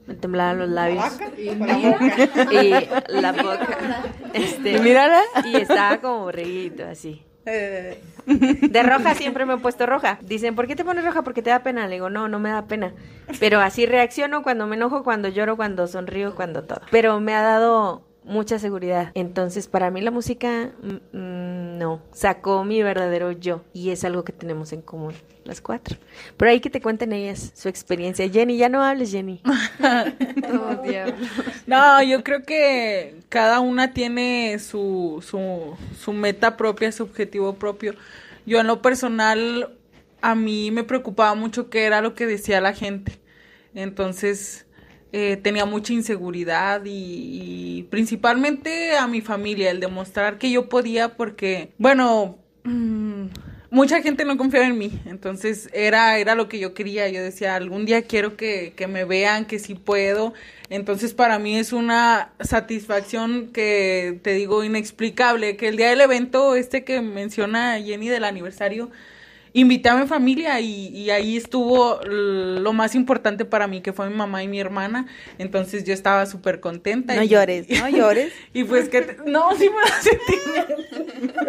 [0.08, 1.04] Me temblaban los labios.
[1.38, 2.72] Y
[3.10, 4.04] la boca.
[4.34, 5.22] Este, Y mírala.
[5.46, 7.24] y estaba como borreguito, así.
[7.46, 10.20] De roja siempre me he puesto roja.
[10.22, 11.22] Dicen, ¿por qué te pones roja?
[11.24, 11.88] Porque te da pena.
[11.88, 12.94] Le digo, no, no me da pena.
[13.40, 16.82] Pero así reacciono cuando me enojo, cuando lloro, cuando sonrío, cuando todo.
[16.92, 19.12] Pero me ha dado mucha seguridad.
[19.16, 23.64] Entonces, para mí la música, mm, mm, no, sacó mi verdadero yo.
[23.74, 25.16] Y es algo que tenemos en común,
[25.46, 25.98] las cuatro.
[26.38, 28.30] Pero ahí que te cuenten ellas su experiencia.
[28.30, 29.42] Jenny, ya no hables, Jenny.
[30.54, 31.16] Oh, diablo.
[31.66, 37.96] No, yo creo que cada una tiene su, su, su meta propia, su objetivo propio.
[38.46, 39.76] Yo en lo personal,
[40.22, 43.20] a mí me preocupaba mucho qué era lo que decía la gente.
[43.74, 44.68] Entonces,
[45.14, 51.74] eh, tenía mucha inseguridad y, principalmente a mi familia, el demostrar que yo podía porque,
[51.78, 53.26] bueno, mm,
[53.72, 57.56] mucha gente no confiaba en mí, entonces era, era lo que yo quería, yo decía,
[57.56, 60.34] algún día quiero que, que me vean, que sí puedo,
[60.70, 66.56] entonces para mí es una satisfacción que te digo inexplicable, que el día del evento
[66.56, 68.92] este que menciona Jenny del aniversario,
[69.54, 74.10] invité a mi familia y, y ahí estuvo lo más importante para mí, que fue
[74.10, 75.08] mi mamá y mi hermana.
[75.38, 77.16] Entonces yo estaba súper contenta.
[77.16, 78.32] No y- llores, no llores.
[78.54, 79.02] Y pues que...
[79.02, 81.42] te- No, sí me da sentimiento.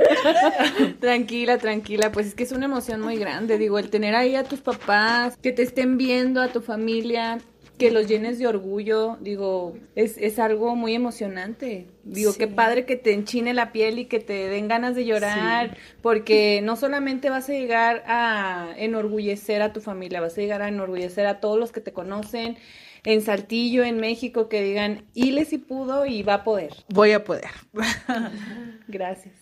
[1.00, 4.44] Tranquila, tranquila, pues es que es una emoción muy grande, digo, el tener ahí a
[4.44, 7.38] tus papás, que te estén viendo, a tu familia,
[7.78, 11.88] que los llenes de orgullo, digo, es, es algo muy emocionante.
[12.04, 15.76] Digo, qué padre que te enchine la piel y que te den ganas de llorar,
[16.00, 20.68] porque no solamente vas a llegar a enorgullecer a tu familia, vas a llegar a
[20.68, 22.56] enorgullecer a todos los que te conocen
[23.04, 26.72] en Saltillo, en México, que digan, Ile si pudo y va a poder.
[26.88, 27.50] Voy a poder.
[28.88, 29.35] Gracias.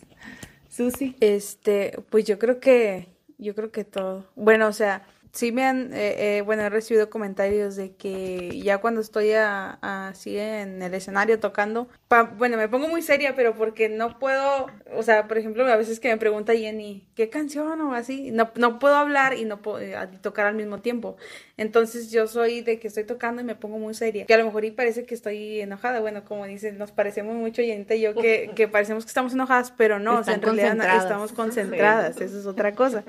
[0.69, 1.17] Susi.
[1.21, 4.25] Este, pues yo creo que, yo creo que todo.
[4.35, 8.79] Bueno, o sea, sí me han, eh, eh, bueno, he recibido comentarios de que ya
[8.79, 13.55] cuando estoy a- así en el escenario tocando, pa- bueno, me pongo muy seria, pero
[13.55, 17.81] porque no puedo, o sea, por ejemplo, a veces que me pregunta Jenny, ¿qué canción
[17.81, 18.31] o así?
[18.33, 21.17] No, no puedo hablar y no puedo eh, tocar al mismo tiempo.
[21.61, 24.25] Entonces yo soy de que estoy tocando y me pongo muy seria.
[24.25, 26.01] Que a lo mejor y parece que estoy enojada.
[26.01, 29.71] Bueno, como dicen, nos parecemos mucho Jenita y yo que, que parecemos que estamos enojadas,
[29.77, 33.05] pero no, o sea, en realidad no- estamos concentradas, eso es otra cosa.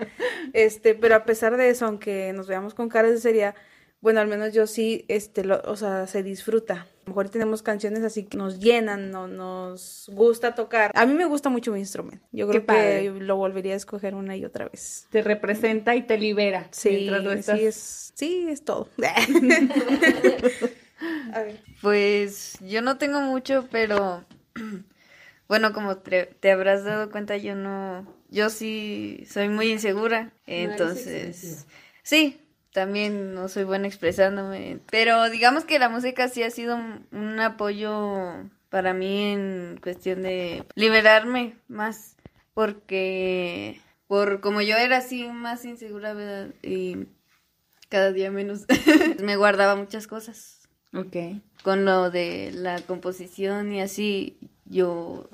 [0.52, 3.56] Este, pero a pesar de eso, aunque nos veamos con caras de seria,
[4.02, 6.74] bueno, al menos yo sí, este, lo- o sea, se disfruta.
[6.74, 10.92] A lo mejor tenemos canciones así que nos llenan, no, nos gusta tocar.
[10.94, 12.26] A mí me gusta mucho mi instrumento.
[12.32, 13.04] Yo Qué creo padre.
[13.04, 15.08] que lo volvería a escoger una y otra vez.
[15.10, 16.68] te representa y te libera.
[16.72, 18.88] Sí, estás- sí es, sí es todo.
[21.34, 21.60] a ver.
[21.82, 24.24] Pues yo no tengo mucho, pero
[25.48, 31.66] bueno, como te, te habrás dado cuenta, yo no, yo sí soy muy insegura, entonces
[32.04, 32.41] sí,
[32.74, 37.40] también no soy buena expresándome, pero digamos que la música sí ha sido un, un
[37.40, 42.16] apoyo para mí en cuestión de liberarme más,
[42.54, 46.54] porque por como yo era así más insegura, ¿verdad?
[46.64, 47.08] Y
[47.90, 48.66] cada día menos,
[49.22, 50.62] me guardaba muchas cosas
[50.94, 51.16] Ok.
[51.64, 55.30] con lo de la composición y así, yo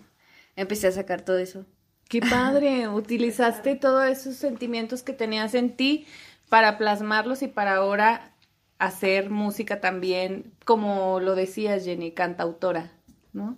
[0.55, 1.65] empecé a sacar todo eso.
[2.09, 6.07] Qué padre, utilizaste todos esos sentimientos que tenías en ti
[6.49, 8.31] para plasmarlos y para ahora
[8.79, 12.91] hacer música también, como lo decías Jenny, cantautora,
[13.33, 13.57] ¿no?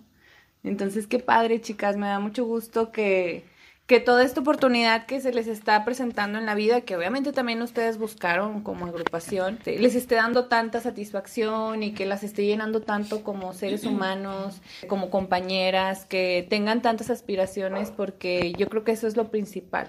[0.62, 3.44] Entonces, qué padre, chicas, me da mucho gusto que,
[3.86, 7.62] que toda esta oportunidad que se les está presentando en la vida, que obviamente también
[7.62, 13.24] ustedes buscaron como agrupación, les esté dando tanta satisfacción y que las esté llenando tanto
[13.24, 19.16] como seres humanos, como compañeras, que tengan tantas aspiraciones, porque yo creo que eso es
[19.16, 19.88] lo principal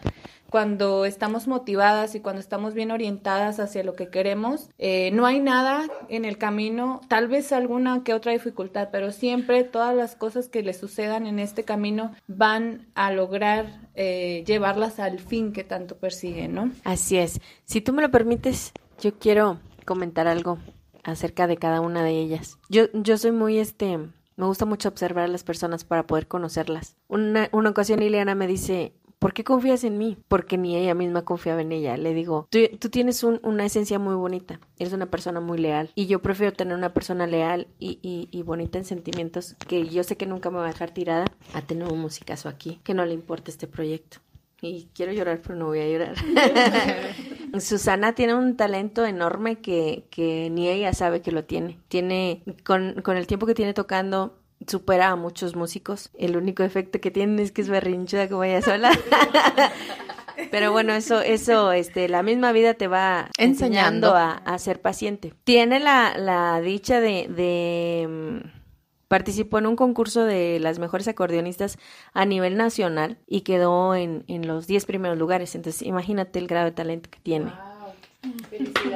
[0.51, 5.39] cuando estamos motivadas y cuando estamos bien orientadas hacia lo que queremos, eh, no hay
[5.39, 10.49] nada en el camino, tal vez alguna que otra dificultad, pero siempre todas las cosas
[10.49, 15.95] que le sucedan en este camino van a lograr eh, llevarlas al fin que tanto
[15.95, 16.71] persiguen, ¿no?
[16.83, 17.39] Así es.
[17.63, 20.57] Si tú me lo permites, yo quiero comentar algo
[21.05, 22.59] acerca de cada una de ellas.
[22.69, 23.97] Yo, yo soy muy este...
[24.37, 26.95] Me gusta mucho observar a las personas para poder conocerlas.
[27.07, 30.17] Una, una ocasión Ileana me dice, ¿por qué confías en mí?
[30.27, 31.95] Porque ni ella misma confiaba en ella.
[31.95, 36.23] Le digo, tú, tienes una esencia muy bonita, eres una persona muy leal y yo
[36.23, 40.49] prefiero tener una persona leal y, y, bonita en sentimientos que yo sé que nunca
[40.49, 43.67] me va a dejar tirada a tener un musicazo aquí, que no le importa este
[43.67, 44.17] proyecto.
[44.59, 46.15] Y quiero llorar, pero no voy a llorar.
[47.59, 51.79] Susana tiene un talento enorme que, que ni ella sabe que lo tiene.
[51.87, 56.09] Tiene, con, con el tiempo que tiene tocando, supera a muchos músicos.
[56.17, 58.91] El único efecto que tienen es que es berrinchuda como ella sola.
[60.51, 65.33] Pero bueno, eso, eso, este, la misma vida te va enseñando, a, ser paciente.
[65.43, 68.61] Tiene la, la dicha de, de mm,
[69.07, 71.77] participó en un concurso de las mejores acordeonistas
[72.13, 75.53] a nivel nacional y quedó en, en los 10 primeros lugares.
[75.55, 77.51] Entonces, imagínate el grado de talento que tiene.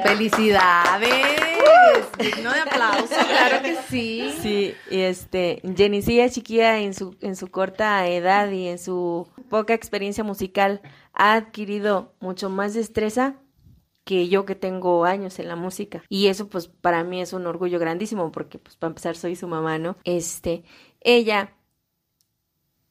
[0.02, 1.36] Felicidades.
[2.18, 4.32] Digno de aplauso, claro que sí.
[4.40, 9.74] Sí, y este, Jenicilla chiquilla en su, en su corta edad y en su poca
[9.74, 10.80] experiencia musical
[11.12, 13.36] ha adquirido mucho más destreza
[14.04, 16.04] que yo que tengo años en la música.
[16.08, 19.48] Y eso pues para mí es un orgullo grandísimo porque pues para empezar soy su
[19.48, 19.96] mamá, ¿no?
[20.04, 20.62] Este,
[21.00, 21.54] ella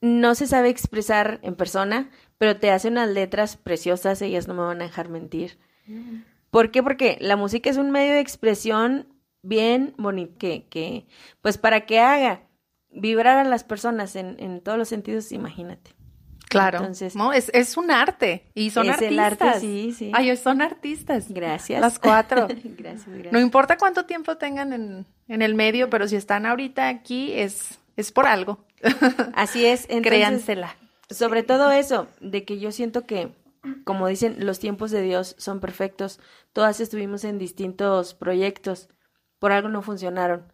[0.02, 4.62] no se sabe expresar en persona, pero te hace unas letras preciosas, ellas no me
[4.62, 5.58] van a dejar mentir.
[6.52, 6.82] ¿Por qué?
[6.84, 9.08] Porque la música es un medio de expresión
[9.42, 11.06] bien bonito, que, que,
[11.42, 12.42] pues para que haga
[12.90, 15.96] vibrar a las personas en, en todos los sentidos, imagínate.
[16.50, 16.78] Claro.
[16.78, 18.50] Entonces, no, es, es un arte.
[18.54, 20.12] Y son es El arte, sí, sí.
[20.14, 21.30] Ay, son artistas.
[21.30, 21.82] Gracias.
[21.82, 22.48] Las cuatro.
[22.64, 23.34] gracias, gracias.
[23.34, 27.80] No importa cuánto tiempo tengan en, en, el medio, pero si están ahorita aquí, es,
[27.98, 28.64] es por algo.
[29.34, 29.88] Así es.
[30.02, 30.76] Créansela.
[31.10, 33.32] Sobre todo eso, de que yo siento que
[33.84, 36.20] como dicen, los tiempos de Dios son perfectos.
[36.54, 38.90] Todas estuvimos en distintos proyectos.
[39.40, 40.52] Por algo no funcionaron,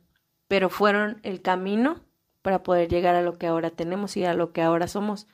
[0.47, 2.01] pero fueron el camino
[2.41, 5.27] para poder llegar a lo que ahora tenemos y a lo que ahora somos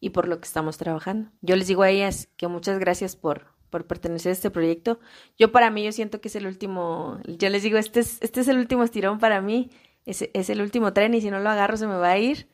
[0.00, 1.30] y por lo que estamos trabajando.
[1.40, 4.98] Yo les digo a ellas que muchas gracias por, por pertenecer a este proyecto.
[5.38, 8.40] Yo para mí, yo siento que es el último, yo les digo, este es, este
[8.40, 9.70] es el último estirón para mí,
[10.06, 12.48] es, es el último tren y si no lo agarro se me va a ir.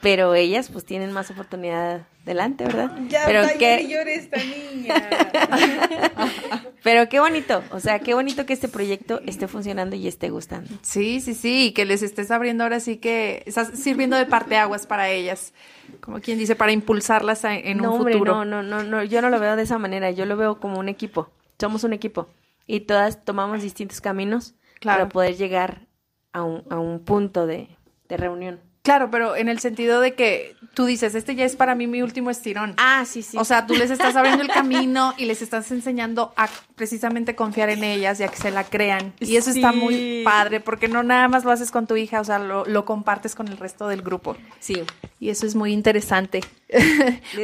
[0.00, 2.90] Pero ellas pues tienen más oportunidad delante, ¿verdad?
[3.08, 4.94] Ya, pero que llore esta niña.
[6.82, 10.70] pero qué bonito, o sea, qué bonito que este proyecto esté funcionando y esté gustando.
[10.82, 14.86] Sí, sí, sí, y que les estés abriendo ahora sí que estás sirviendo de parteaguas
[14.86, 15.54] para ellas,
[16.00, 18.32] como quien dice, para impulsarlas en un futuro.
[18.32, 20.78] No, no, no, no, yo no lo veo de esa manera, yo lo veo como
[20.78, 21.30] un equipo.
[21.58, 22.28] Somos un equipo
[22.66, 25.86] y todas tomamos distintos caminos para poder llegar
[26.32, 27.68] a un, a un punto de
[28.08, 28.65] reunión.
[28.86, 32.02] Claro, pero en el sentido de que tú dices, este ya es para mí mi
[32.02, 32.72] último estirón.
[32.76, 33.36] Ah, sí, sí.
[33.36, 37.68] O sea, tú les estás abriendo el camino y les estás enseñando a precisamente confiar
[37.68, 39.12] en ellas y a que se la crean.
[39.18, 42.24] Y eso está muy padre, porque no nada más lo haces con tu hija, o
[42.24, 44.36] sea, lo, compartes con el resto del grupo.
[44.60, 44.84] Sí.
[45.18, 46.42] Y eso es muy interesante.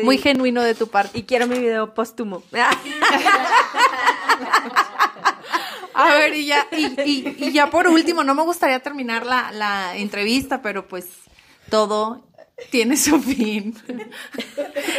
[0.04, 1.18] muy genuino de tu parte.
[1.18, 2.44] Y quiero mi video póstumo.
[5.94, 9.96] A ver, y ya, y, y, ya por último, no me gustaría terminar la, la
[9.96, 11.21] entrevista, pero pues
[11.72, 12.28] todo
[12.70, 13.74] tiene su fin.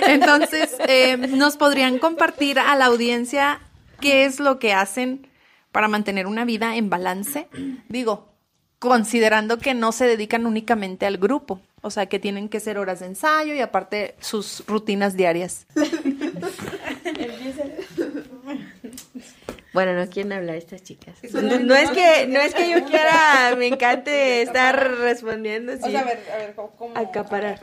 [0.08, 3.62] Entonces, eh, ¿nos podrían compartir a la audiencia
[4.02, 5.28] qué es lo que hacen
[5.72, 7.48] para mantener una vida en balance?
[7.90, 8.34] Digo,
[8.80, 13.02] considerando que no se dedican únicamente al grupo, o sea, que tienen que ser horas
[13.02, 15.68] de ensayo y aparte sus rutinas diarias.
[19.74, 21.18] Bueno, no quieren hablar estas chicas.
[21.34, 25.76] No, es que no es que yo quiera, me encante estar respondiendo.
[25.78, 25.96] Sí.
[25.96, 26.96] a ver, a ver, ¿cómo?
[26.96, 27.60] Acaparar.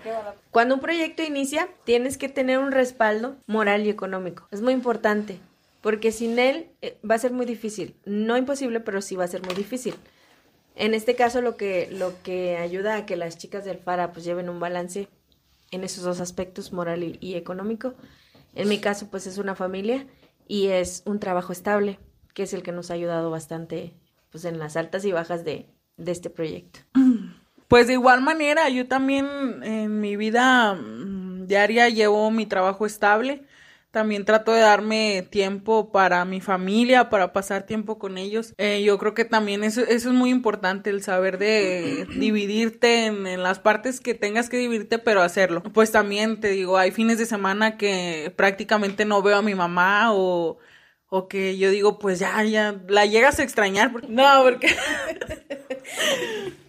[0.50, 4.48] Cuando un proyecto inicia, tienes que tener un respaldo moral y económico.
[4.50, 5.38] Es muy importante,
[5.82, 7.94] porque sin él eh, va a ser muy difícil.
[8.04, 9.94] No imposible, pero sí va a ser muy difícil.
[10.74, 14.24] En este caso, lo que, lo que ayuda a que las chicas del FARA pues
[14.24, 15.08] lleven un balance
[15.70, 17.94] en esos dos aspectos, moral y, y económico.
[18.56, 20.06] En mi caso, pues es una familia
[20.50, 22.00] y es un trabajo estable,
[22.34, 23.94] que es el que nos ha ayudado bastante
[24.32, 26.80] pues en las altas y bajas de, de este proyecto.
[27.68, 33.44] Pues de igual manera, yo también en mi vida mm, diaria, llevo mi trabajo estable.
[33.90, 38.54] También trato de darme tiempo para mi familia, para pasar tiempo con ellos.
[38.56, 43.26] Eh, yo creo que también eso, eso es muy importante, el saber de dividirte en,
[43.26, 45.62] en, las partes que tengas que dividirte, pero hacerlo.
[45.62, 50.12] Pues también te digo, hay fines de semana que prácticamente no veo a mi mamá
[50.12, 50.58] o,
[51.08, 53.92] o que yo digo, pues ya, ya, la llegas a extrañar.
[54.08, 54.74] No, porque...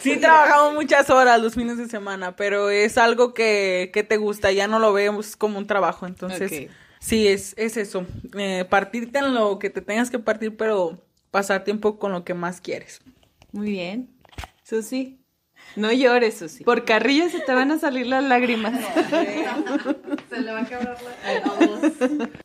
[0.00, 4.50] Sí, trabajamos muchas horas los fines de semana, pero es algo que, que te gusta,
[4.50, 6.70] ya no lo vemos como un trabajo, entonces
[7.00, 11.64] sí, es, es eso, eh, partirte en lo que te tengas que partir, pero pasar
[11.64, 13.00] tiempo con lo que más quieres.
[13.52, 14.10] Muy bien.
[14.62, 15.20] Susi,
[15.76, 16.64] no llores, Susi.
[16.64, 18.72] Por carrillo se te van a salir las lágrimas.
[20.30, 21.92] se le va a quebrar la voz.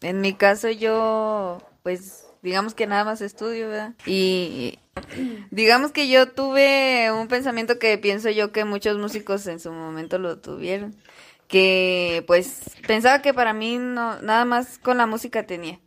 [0.01, 3.93] En mi caso yo, pues, digamos que nada más estudio, ¿verdad?
[4.05, 4.79] Y
[5.51, 10.19] Digamos que yo tuve un pensamiento que pienso yo que muchos músicos en su momento
[10.19, 10.95] lo tuvieron,
[11.47, 15.79] que pues pensaba que para mí no nada más con la música tenía,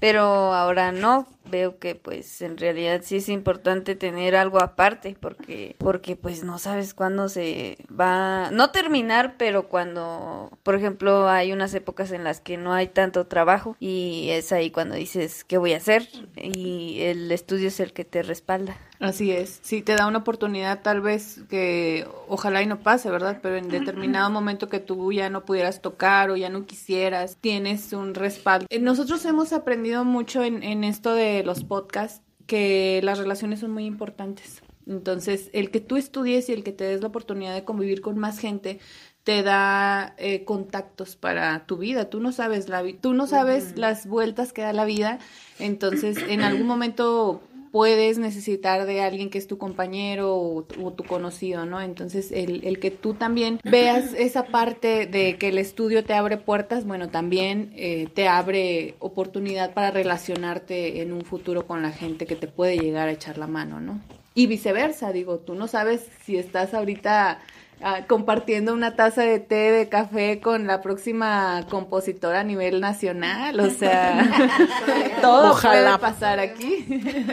[0.00, 0.22] pero
[0.54, 6.16] ahora no, veo que pues en realidad sí es importante tener algo aparte porque porque
[6.16, 12.12] pues no sabes cuándo se va no terminar pero cuando por ejemplo hay unas épocas
[12.12, 15.78] en las que no hay tanto trabajo y es ahí cuando dices qué voy a
[15.78, 20.18] hacer y el estudio es el que te respalda Así es, sí te da una
[20.18, 23.38] oportunidad tal vez que ojalá y no pase, ¿verdad?
[23.40, 27.92] Pero en determinado momento que tú ya no pudieras tocar o ya no quisieras, tienes
[27.92, 28.66] un respaldo.
[28.70, 33.72] Eh, nosotros hemos aprendido mucho en, en esto de los podcasts que las relaciones son
[33.72, 34.62] muy importantes.
[34.86, 38.18] Entonces, el que tú estudies y el que te des la oportunidad de convivir con
[38.18, 38.80] más gente
[39.22, 42.08] te da eh, contactos para tu vida.
[42.08, 45.18] Tú no sabes la tú no sabes las vueltas que da la vida.
[45.58, 51.66] Entonces, en algún momento puedes necesitar de alguien que es tu compañero o, tu conocido,
[51.66, 51.80] ¿no?
[51.80, 56.36] Entonces, el, el, que tú también veas esa parte de que el estudio te abre
[56.36, 62.26] puertas, bueno, también eh, te abre oportunidad para relacionarte en un futuro con la gente
[62.26, 64.00] que te puede llegar a echar la mano, ¿no?
[64.34, 67.40] Y viceversa, digo, tú no sabes si estás ahorita
[67.80, 73.60] Ah, compartiendo una taza de té, de café con la próxima compositora a nivel nacional.
[73.60, 74.28] O sea,
[75.22, 75.96] todo Ojalá.
[75.96, 76.86] puede pasar aquí.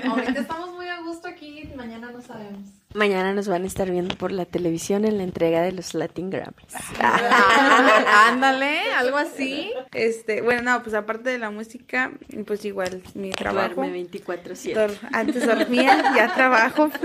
[0.07, 2.69] Ahorita estamos muy a gusto aquí, mañana no sabemos.
[2.95, 6.29] Mañana nos van a estar viendo por la televisión en la entrega de los Latin
[6.29, 6.73] Grammys.
[8.27, 9.69] Ándale, algo así.
[9.93, 12.13] Este, bueno, no, pues aparte de la música,
[12.47, 13.75] pues igual mi trabajo.
[13.75, 14.97] Duerme 24/7.
[15.11, 16.89] Antes dormía, ya trabajo.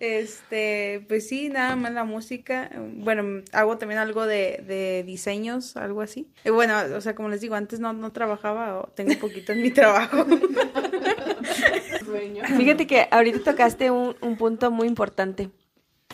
[0.00, 2.70] Este, pues sí, nada más la música.
[2.76, 6.28] Bueno, hago también algo de, de diseños, algo así.
[6.44, 9.62] Y bueno, o sea, como les digo, antes no, no trabajaba, tengo un poquito en
[9.62, 10.26] mi trabajo.
[12.56, 15.50] Fíjate que ahorita tocaste un, un punto muy importante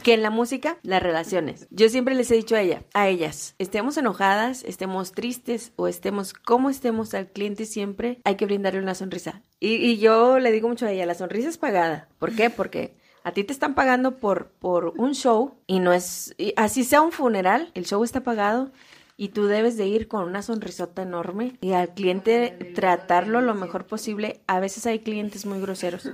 [0.03, 1.67] que en la música, las relaciones.
[1.71, 6.33] Yo siempre les he dicho a ella, a ellas, estemos enojadas, estemos tristes o estemos
[6.33, 9.43] como estemos al cliente siempre, hay que brindarle una sonrisa.
[9.59, 12.09] Y, y, yo le digo mucho a ella, la sonrisa es pagada.
[12.19, 12.51] ¿Por qué?
[12.51, 16.85] Porque a ti te están pagando por, por un show y no es, y así
[16.85, 18.73] sea un funeral, el show está pagado
[19.21, 23.85] y tú debes de ir con una sonrisota enorme y al cliente tratarlo lo mejor
[23.85, 24.41] posible.
[24.47, 26.11] A veces hay clientes muy groseros.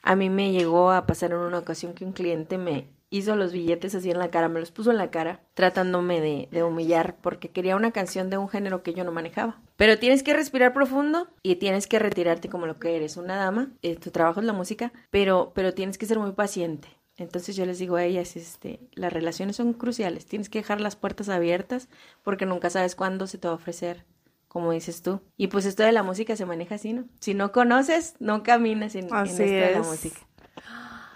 [0.00, 3.52] A mí me llegó a pasar en una ocasión que un cliente me hizo los
[3.52, 7.16] billetes así en la cara, me los puso en la cara, tratándome de, de, humillar
[7.20, 9.60] porque quería una canción de un género que yo no manejaba.
[9.76, 13.72] Pero tienes que respirar profundo y tienes que retirarte como lo que eres, una dama,
[13.82, 16.88] eh, tu trabajo es la música, pero, pero tienes que ser muy paciente.
[17.16, 20.96] Entonces yo les digo a ellas, este, las relaciones son cruciales, tienes que dejar las
[20.96, 21.88] puertas abiertas
[22.22, 24.04] porque nunca sabes cuándo se te va a ofrecer,
[24.48, 25.20] como dices tú.
[25.36, 27.04] Y pues esto de la música se maneja así, ¿no?
[27.20, 30.20] Si no conoces, no caminas en, en esto de la música.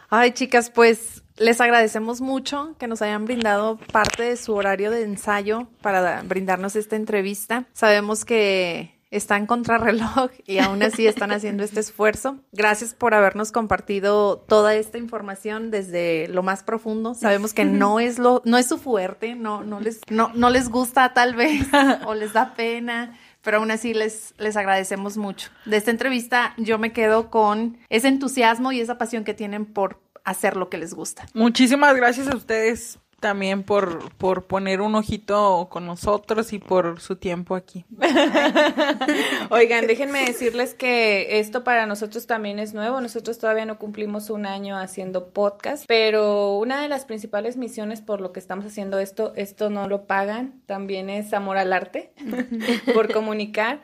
[0.09, 5.05] Ay, chicas, pues les agradecemos mucho que nos hayan brindado parte de su horario de
[5.05, 7.67] ensayo para brindarnos esta entrevista.
[7.73, 12.39] Sabemos que están contrarreloj y aún así están haciendo este esfuerzo.
[12.53, 17.15] Gracias por habernos compartido toda esta información desde lo más profundo.
[17.15, 20.69] Sabemos que no es lo, no es su fuerte, no, no les, no, no les
[20.69, 21.67] gusta tal vez
[22.07, 23.19] o les da pena.
[23.43, 25.51] Pero aún así les, les agradecemos mucho.
[25.65, 29.99] De esta entrevista yo me quedo con ese entusiasmo y esa pasión que tienen por
[30.25, 31.27] hacer lo que les gusta.
[31.33, 37.17] Muchísimas gracias a ustedes también por, por poner un ojito con nosotros y por su
[37.17, 37.85] tiempo aquí.
[39.51, 43.01] Oigan, déjenme decirles que esto para nosotros también es nuevo.
[43.01, 48.21] Nosotros todavía no cumplimos un año haciendo podcast, pero una de las principales misiones por
[48.21, 52.13] lo que estamos haciendo esto, esto no lo pagan, también es amor al arte,
[52.95, 53.83] por comunicar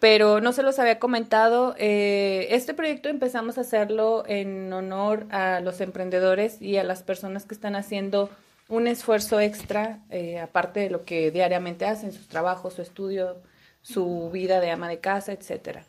[0.00, 1.74] pero no se los había comentado.
[1.78, 7.46] Eh, este proyecto empezamos a hacerlo en honor a los emprendedores y a las personas
[7.46, 8.28] que están haciendo
[8.68, 13.42] un esfuerzo extra, eh, aparte de lo que diariamente hacen, sus trabajos, su estudio,
[13.82, 15.84] su vida de ama de casa, etcétera.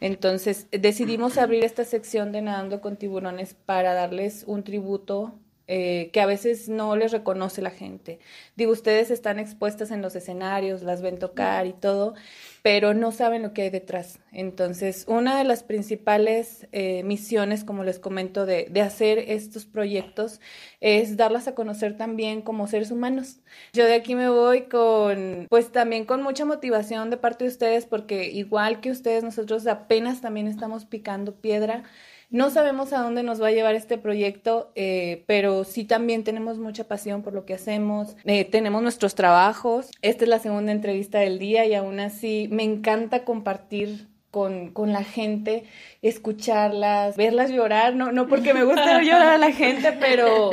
[0.00, 6.20] Entonces decidimos abrir esta sección de Nadando con Tiburones para darles un tributo eh, que
[6.20, 8.18] a veces no les reconoce la gente.
[8.54, 12.14] Digo, ustedes están expuestas en los escenarios, las ven tocar y todo,
[12.62, 14.20] pero no saben lo que hay detrás.
[14.30, 20.40] Entonces, una de las principales eh, misiones, como les comento, de, de hacer estos proyectos
[20.80, 23.40] es darlas a conocer también como seres humanos.
[23.72, 27.86] Yo de aquí me voy con, pues también con mucha motivación de parte de ustedes,
[27.86, 31.84] porque igual que ustedes, nosotros apenas también estamos picando piedra.
[32.30, 36.58] No sabemos a dónde nos va a llevar este proyecto, eh, pero sí también tenemos
[36.58, 38.16] mucha pasión por lo que hacemos.
[38.24, 39.90] Eh, tenemos nuestros trabajos.
[40.02, 44.92] Esta es la segunda entrevista del día y aún así me encanta compartir con, con,
[44.92, 45.62] la gente,
[46.02, 50.50] escucharlas, verlas llorar, no, no porque me gusta ver llorar a la gente, pero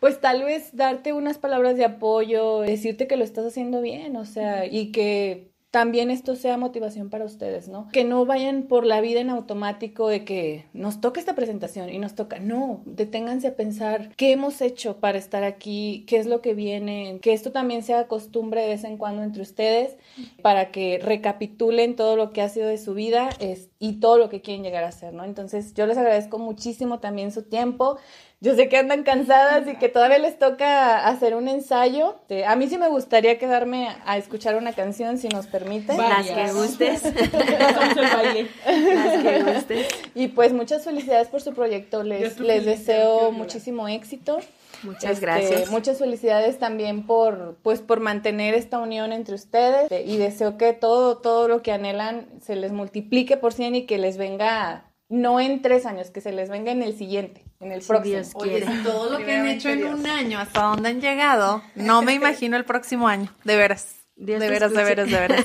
[0.00, 4.26] pues tal vez darte unas palabras de apoyo, decirte que lo estás haciendo bien, o
[4.26, 7.88] sea, y que también esto sea motivación para ustedes, ¿no?
[7.92, 11.98] Que no vayan por la vida en automático de que nos toca esta presentación y
[11.98, 12.38] nos toca.
[12.38, 17.18] No, deténganse a pensar qué hemos hecho para estar aquí, qué es lo que viene,
[17.22, 19.96] que esto también sea costumbre de vez en cuando entre ustedes
[20.42, 23.30] para que recapitulen todo lo que ha sido de su vida
[23.78, 25.24] y todo lo que quieren llegar a ser, ¿no?
[25.24, 27.98] Entonces yo les agradezco muchísimo también su tiempo.
[28.42, 32.16] Yo sé que andan cansadas y que todavía les toca hacer un ensayo.
[32.44, 35.96] A mí sí me gustaría quedarme a escuchar una canción, si nos permite.
[35.96, 37.04] Las que gustes.
[37.32, 39.86] Las que gustes.
[40.16, 42.02] Y pues muchas felicidades por su proyecto.
[42.02, 44.40] Les, les deseo muchísimo éxito.
[44.82, 45.70] Muchas este, gracias.
[45.70, 51.18] Muchas felicidades también por, pues, por mantener esta unión entre ustedes y deseo que todo,
[51.18, 55.60] todo lo que anhelan se les multiplique por cien y que les venga, no en
[55.60, 58.02] tres años, que se les venga en el siguiente en el próximo.
[58.02, 62.00] Dios Oye, todo lo que han hecho en un año, hasta dónde han llegado, no
[62.00, 63.96] me imagino el próximo año, de veras.
[64.16, 65.44] de veras, de veras, de veras.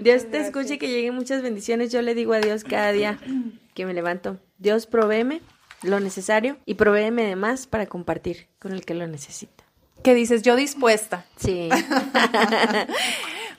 [0.00, 1.90] Dios te escuche y que lleguen muchas bendiciones.
[1.90, 3.18] Yo le digo a Dios cada día
[3.74, 4.38] que me levanto.
[4.58, 5.40] Dios provéeme
[5.82, 9.64] lo necesario y provéeme de más para compartir con el que lo necesita.
[10.02, 10.42] ¿Qué dices?
[10.42, 11.24] Yo dispuesta.
[11.36, 11.70] Sí.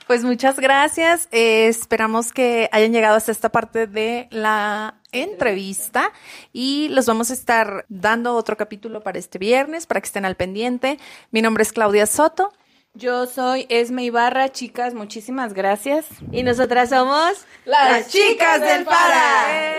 [0.08, 1.28] Pues muchas gracias.
[1.32, 6.12] Eh, esperamos que hayan llegado hasta esta parte de la entrevista
[6.52, 10.36] y los vamos a estar dando otro capítulo para este viernes para que estén al
[10.36, 10.98] pendiente.
[11.30, 12.52] Mi nombre es Claudia Soto.
[12.94, 16.06] Yo soy Esme Ibarra, chicas, muchísimas gracias.
[16.32, 19.76] Y nosotras somos las, chicas, del para.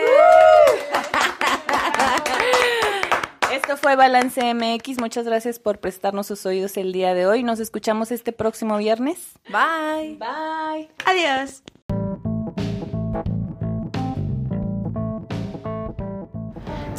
[3.52, 5.00] Esto fue Balance MX.
[5.00, 7.42] Muchas gracias por prestarnos sus oídos el día de hoy.
[7.42, 9.32] Nos escuchamos este próximo viernes.
[9.48, 10.16] Bye.
[10.16, 10.88] Bye.
[11.04, 11.62] Adiós.